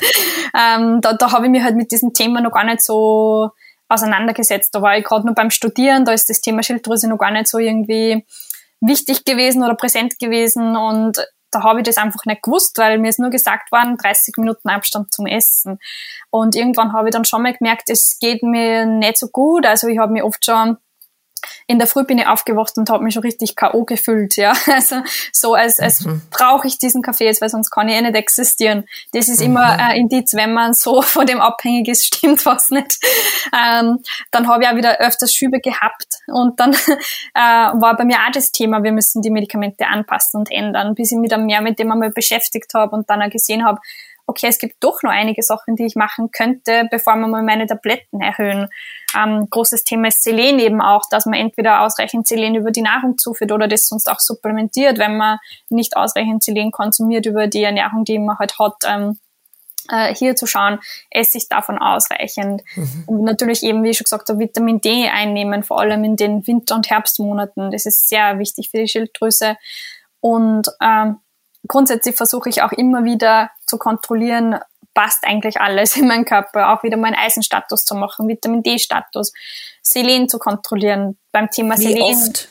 [0.54, 3.50] ähm, da da habe ich mich halt mit diesem Thema noch gar nicht so
[3.88, 4.74] auseinandergesetzt.
[4.74, 7.48] Da war ich gerade nur beim Studieren, da ist das Thema Schilddrüse noch gar nicht
[7.48, 8.24] so irgendwie
[8.80, 11.18] wichtig gewesen oder präsent gewesen und
[11.50, 14.68] da habe ich das einfach nicht gewusst, weil mir ist nur gesagt worden, 30 Minuten
[14.68, 15.80] Abstand zum Essen.
[16.30, 19.66] Und irgendwann habe ich dann schon mal gemerkt, es geht mir nicht so gut.
[19.66, 20.76] Also ich habe mich oft schon
[21.66, 23.84] in der Früh bin ich aufgewacht und habe mich schon richtig K.O.
[23.84, 24.52] gefühlt, ja.
[24.70, 26.22] Also so als, als mhm.
[26.30, 28.84] brauche ich diesen Kaffee jetzt, weil sonst kann ich eh nicht existieren.
[29.12, 29.46] Das ist mhm.
[29.46, 32.98] immer ein Indiz, wenn man so von dem abhängig ist, stimmt was nicht.
[33.52, 33.98] Ähm,
[34.30, 36.72] dann habe ich auch wieder öfters Schübe gehabt und dann
[37.34, 41.12] äh, war bei mir auch das Thema, wir müssen die Medikamente anpassen und ändern, bis
[41.12, 43.80] ich mich dann mehr mit dem einmal beschäftigt habe und dann auch gesehen habe,
[44.30, 47.66] okay, es gibt doch noch einige Sachen, die ich machen könnte, bevor wir mal meine
[47.66, 48.68] Tabletten erhöhen.
[49.16, 53.18] Ähm, großes Thema ist Selen eben auch, dass man entweder ausreichend Selen über die Nahrung
[53.18, 55.38] zuführt oder das sonst auch supplementiert, wenn man
[55.68, 58.76] nicht ausreichend Selen konsumiert über die Ernährung, die man halt hat.
[58.86, 59.18] Ähm,
[59.88, 60.78] äh, hier zu schauen,
[61.10, 62.62] esse ich davon ausreichend.
[62.76, 63.04] Mhm.
[63.06, 66.46] Und natürlich eben, wie ich schon gesagt habe, Vitamin D einnehmen, vor allem in den
[66.46, 67.72] Winter- und Herbstmonaten.
[67.72, 69.56] Das ist sehr wichtig für die Schilddrüse.
[70.20, 71.16] Und ähm,
[71.68, 74.58] grundsätzlich versuche ich auch immer wieder zu kontrollieren,
[74.94, 79.32] passt eigentlich alles in meinem Körper, auch wieder meinen Eisenstatus zu machen, Vitamin D-Status,
[79.82, 81.16] Selen zu kontrollieren.
[81.32, 82.02] Beim Thema wie Selen.
[82.02, 82.48] Oft,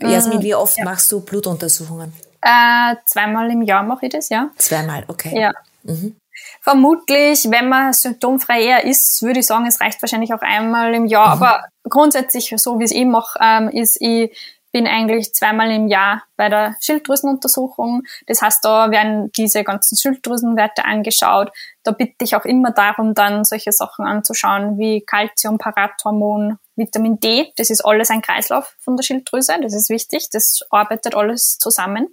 [0.00, 0.84] Jasmin, wie oft ja.
[0.84, 2.12] machst du Blutuntersuchungen?
[2.42, 4.50] Äh, zweimal im Jahr mache ich das, ja.
[4.56, 5.38] Zweimal, okay.
[5.38, 5.52] Ja.
[5.84, 6.16] Mhm.
[6.60, 11.06] Vermutlich, wenn man symptomfrei eher ist, würde ich sagen, es reicht wahrscheinlich auch einmal im
[11.06, 11.36] Jahr.
[11.36, 11.42] Mhm.
[11.42, 14.36] Aber grundsätzlich, so wie es ich mache, ähm, ist, ich
[14.76, 18.02] bin eigentlich zweimal im Jahr bei der Schilddrüsenuntersuchung.
[18.26, 21.50] Das heißt, da werden diese ganzen Schilddrüsenwerte angeschaut.
[21.82, 27.54] Da bitte ich auch immer darum, dann solche Sachen anzuschauen wie Calcium, Parathormon, Vitamin D.
[27.56, 29.54] Das ist alles ein Kreislauf von der Schilddrüse.
[29.62, 30.28] Das ist wichtig.
[30.30, 32.08] Das arbeitet alles zusammen.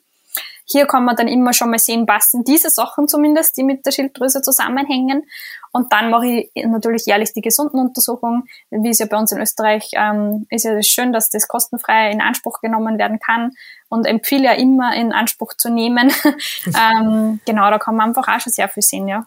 [0.66, 3.92] Hier kann man dann immer schon mal sehen, passen diese Sachen zumindest, die mit der
[3.92, 5.24] Schilddrüse zusammenhängen.
[5.72, 8.44] Und dann mache ich natürlich jährlich die gesunden Untersuchung.
[8.70, 12.12] Wie es ja bei uns in Österreich ähm, ist ja das schön, dass das kostenfrei
[12.12, 13.52] in Anspruch genommen werden kann
[13.90, 16.12] und empfehle ja immer in Anspruch zu nehmen.
[16.68, 19.26] ähm, genau, da kann man einfach auch schon sehr viel sehen, ja.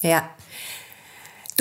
[0.00, 0.28] Ja,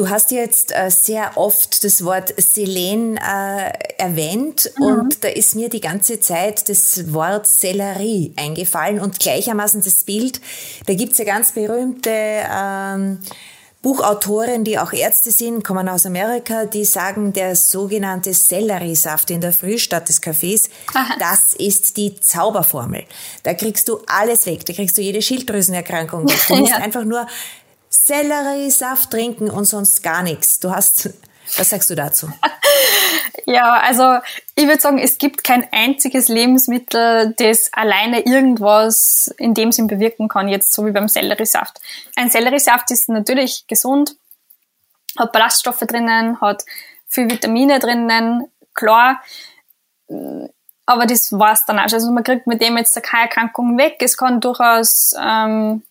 [0.02, 4.84] Du hast jetzt äh, sehr oft das Wort Selen äh, erwähnt mhm.
[4.84, 10.42] und da ist mir die ganze Zeit das Wort Sellerie eingefallen und gleichermaßen das Bild.
[10.88, 13.20] Da gibt's ja ganz berühmte ähm,
[13.84, 19.54] Buchautoren, die auch Ärzte sind, kommen aus Amerika, die sagen, der sogenannte Selleriesaft in der
[19.54, 21.16] Früh statt des Kaffees, Aha.
[21.20, 23.04] das ist die Zauberformel.
[23.42, 26.40] Da kriegst du alles weg, da kriegst du jede Schilddrüsenerkrankung weg.
[26.48, 26.78] Du musst ja.
[26.78, 27.26] einfach nur
[27.92, 30.60] Selleriesaft trinken und sonst gar nichts.
[30.60, 31.10] Du hast,
[31.58, 32.32] was sagst du dazu?
[33.46, 34.20] ja, also
[34.56, 40.30] ich würde sagen, es gibt kein einziges Lebensmittel, das alleine irgendwas in dem Sinn bewirken
[40.30, 41.82] kann, jetzt so wie beim Selleriesaft.
[42.16, 44.16] Ein Selleriesaft ist natürlich gesund,
[45.20, 46.64] hat Ballaststoffe drinnen, hat
[47.08, 49.22] viel Vitamine drinnen, klar,
[50.86, 51.92] aber das war's dann auch.
[51.92, 53.98] Also man kriegt mit dem jetzt keine Erkrankung weg.
[54.00, 55.84] Es kann durchaus ähm,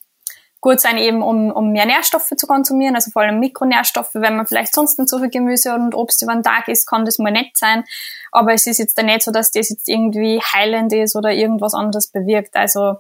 [0.61, 4.15] gut sein, eben um, um mehr Nährstoffe zu konsumieren, also vor allem Mikronährstoffe.
[4.15, 7.05] Wenn man vielleicht sonst nicht so viel Gemüse und Obst über den Tag isst, kann
[7.05, 7.85] das mal nett sein.
[8.31, 11.75] Aber es ist jetzt dann nicht so, dass das jetzt irgendwie heilend ist oder irgendwas
[11.75, 12.57] anderes bewirkt.
[12.57, 12.97] Also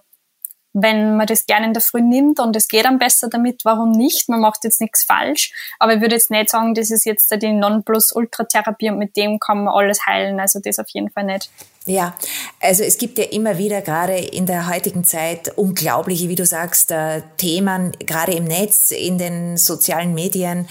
[0.73, 3.91] wenn man das gerne in der Früh nimmt und es geht dann besser damit, warum
[3.91, 4.29] nicht?
[4.29, 5.53] Man macht jetzt nichts falsch.
[5.79, 9.65] Aber ich würde jetzt nicht sagen, das ist jetzt die Non-Plus-Ultra-Therapie und mit dem kann
[9.65, 10.39] man alles heilen.
[10.39, 11.51] Also das auf jeden Fall nicht.
[11.87, 12.15] Ja,
[12.61, 16.93] also es gibt ja immer wieder gerade in der heutigen Zeit unglaubliche, wie du sagst,
[16.93, 20.69] äh, Themen, gerade im Netz, in den sozialen Medien,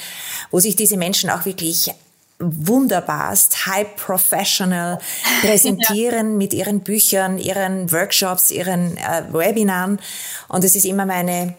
[0.51, 1.91] wo sich diese Menschen auch wirklich
[2.39, 4.99] wunderbarst, high professional
[5.41, 6.37] präsentieren ja.
[6.37, 9.99] mit ihren Büchern, ihren Workshops, ihren äh, Webinaren.
[10.47, 11.55] Und es ist immer meine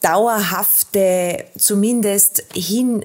[0.00, 3.04] dauerhafte, zumindest hin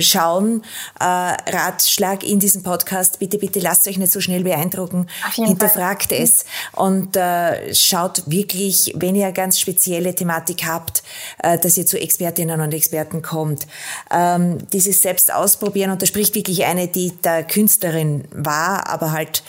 [0.00, 0.62] schauen.
[0.98, 5.06] Äh, Ratschlag in diesem Podcast, bitte, bitte lasst euch nicht so schnell beeindrucken.
[5.34, 6.22] Hinterfragt Fall.
[6.22, 11.02] es und äh, schaut wirklich, wenn ihr ganz spezielle Thematik habt,
[11.42, 13.66] äh, dass ihr zu Expertinnen und Experten kommt.
[14.10, 19.42] Ähm, dieses Selbst ausprobieren, und da spricht wirklich eine, die der Künstlerin war, aber halt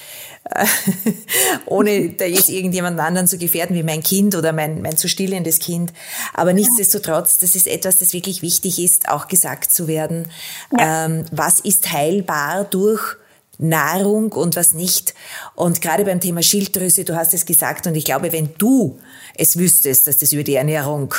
[1.66, 5.60] ohne da jetzt irgendjemand anderen zu gefährden wie mein Kind oder mein, mein zu stillendes
[5.60, 5.94] Kind.
[6.34, 10.30] Aber nichtsdestotrotz, das ist etwas, das wirklich wichtig ist, auch gesagt zu werden.
[10.78, 11.06] Ja.
[11.06, 13.18] Ähm, was ist heilbar durch
[13.62, 15.14] Nahrung und was nicht.
[15.56, 19.00] Und gerade beim Thema Schilddrüse, du hast es gesagt, und ich glaube, wenn du
[19.36, 21.14] es wüsstest, dass das über die Ernährung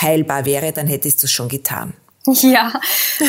[0.00, 1.92] heilbar wäre, dann hättest du es schon getan.
[2.42, 2.72] Ja,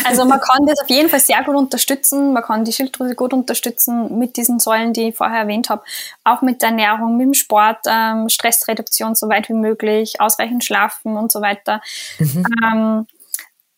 [0.06, 2.34] also man kann das auf jeden Fall sehr gut unterstützen.
[2.34, 5.84] Man kann die Schilddrüse gut unterstützen mit diesen Säulen, die ich vorher erwähnt habe.
[6.24, 11.18] Auch mit der Ernährung, mit dem Sport, ähm, Stressreduktion so weit wie möglich, ausreichend schlafen
[11.18, 11.82] und so weiter.
[12.20, 12.46] Mhm.
[12.64, 13.08] Ähm,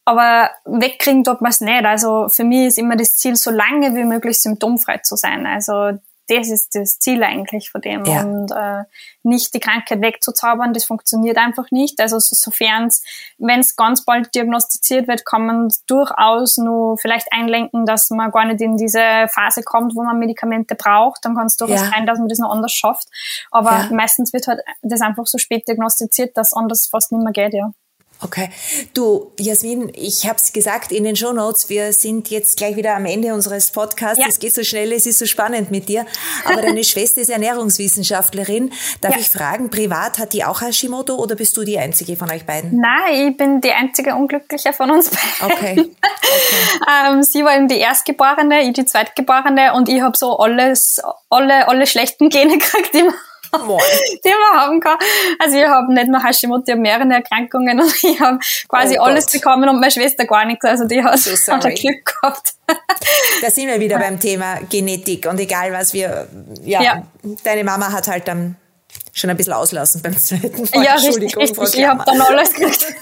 [0.05, 1.85] aber wegkriegen tut man es nicht.
[1.85, 5.47] Also für mich ist immer das Ziel, so lange wie möglich symptomfrei zu sein.
[5.47, 5.97] Also
[6.27, 8.05] das ist das Ziel eigentlich von dem.
[8.05, 8.23] Ja.
[8.23, 8.83] Und äh,
[9.23, 11.99] nicht die Krankheit wegzuzaubern, das funktioniert einfach nicht.
[11.99, 13.03] Also sofern es,
[13.37, 18.45] wenn es ganz bald diagnostiziert wird, kann man durchaus nur vielleicht einlenken, dass man gar
[18.45, 21.23] nicht in diese Phase kommt, wo man Medikamente braucht.
[21.25, 21.91] Dann kann es durchaus ja.
[21.91, 23.07] sein, dass man das noch anders schafft.
[23.51, 23.89] Aber ja.
[23.91, 27.71] meistens wird halt das einfach so spät diagnostiziert, dass anders fast nicht mehr geht, ja.
[28.21, 28.49] Okay.
[28.93, 32.95] Du, Jasmin, ich habe es gesagt in den Show Notes, wir sind jetzt gleich wieder
[32.95, 34.19] am Ende unseres Podcasts.
[34.19, 34.27] Ja.
[34.29, 36.05] Es geht so schnell, es ist so spannend mit dir.
[36.45, 38.71] Aber deine Schwester ist Ernährungswissenschaftlerin.
[39.01, 39.19] Darf ja.
[39.19, 42.79] ich fragen, privat hat die auch Hashimoto oder bist du die einzige von euch beiden?
[42.79, 45.51] Nein, ich bin die einzige Unglückliche von uns beiden.
[45.51, 45.79] Okay.
[45.79, 47.09] okay.
[47.09, 51.67] ähm, sie war eben die Erstgeborene, ich die Zweitgeborene und ich habe so alles, alle,
[51.67, 53.03] alle schlechten Gene gekriegt, die
[54.25, 54.97] die man haben kann.
[55.39, 59.03] Also ich habe nicht nur Hashimoto, ich habe mehrere Erkrankungen und ich habe quasi oh
[59.03, 60.65] alles bekommen und meine Schwester gar nichts.
[60.65, 62.53] Also die hat, so hat Glück gehabt.
[63.41, 66.27] Da sind wir wieder beim Thema Genetik und egal was wir,
[66.63, 67.03] ja, ja.
[67.43, 68.55] deine Mama hat halt dann
[69.15, 70.83] schon ein bisschen auslassen beim zweiten Mal.
[70.83, 71.81] Ja, Entschuldigung, richtig, richtig.
[71.81, 72.85] Ich habe dann alles gekriegt.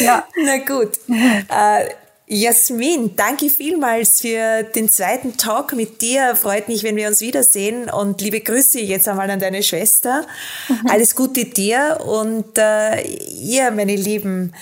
[0.00, 0.26] ja.
[0.36, 0.98] Na gut.
[1.08, 1.88] Äh,
[2.30, 6.36] Jasmin, danke vielmals für den zweiten Talk mit dir.
[6.36, 10.26] Freut mich, wenn wir uns wiedersehen und liebe Grüße jetzt einmal an deine Schwester.
[10.68, 10.90] Mhm.
[10.90, 14.52] Alles Gute dir und äh, ihr, meine Lieben,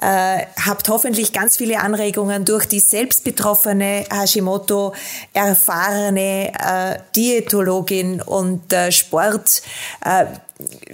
[0.00, 4.94] äh, habt hoffentlich ganz viele Anregungen durch die selbstbetroffene Hashimoto,
[5.34, 9.60] erfahrene äh, Diätologin und äh, Sport.
[10.02, 10.24] Äh,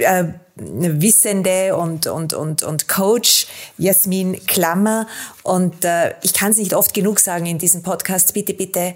[0.02, 0.24] äh,
[0.56, 3.46] Wissende und, und, und, und Coach
[3.76, 5.06] Jasmin Klammer.
[5.42, 8.32] Und äh, ich kann es nicht oft genug sagen in diesem Podcast.
[8.32, 8.94] Bitte, bitte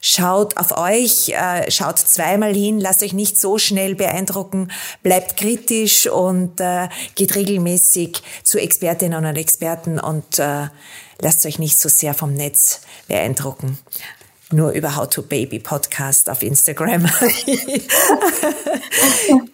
[0.00, 4.70] schaut auf euch, äh, schaut zweimal hin, lasst euch nicht so schnell beeindrucken,
[5.02, 10.68] bleibt kritisch und äh, geht regelmäßig zu Expertinnen und Experten und äh,
[11.20, 13.78] lasst euch nicht so sehr vom Netz beeindrucken
[14.52, 17.02] nur über How to Baby Podcast auf Instagram.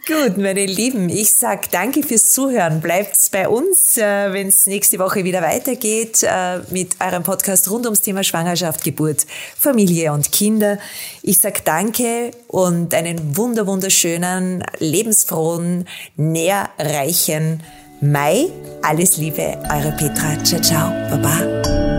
[0.06, 2.80] Gut, meine Lieben, ich sag danke fürs Zuhören.
[2.80, 7.84] Bleibt's bei uns, äh, wenn es nächste Woche wieder weitergeht äh, mit eurem Podcast rund
[7.86, 9.26] ums Thema Schwangerschaft, Geburt,
[9.56, 10.78] Familie und Kinder.
[11.22, 15.86] Ich sag danke und einen wunder wunderschönen, lebensfrohen,
[16.16, 17.62] nährreichen
[18.00, 18.48] Mai.
[18.82, 20.42] Alles Liebe, eure Petra.
[20.44, 21.95] Ciao, ciao, baba.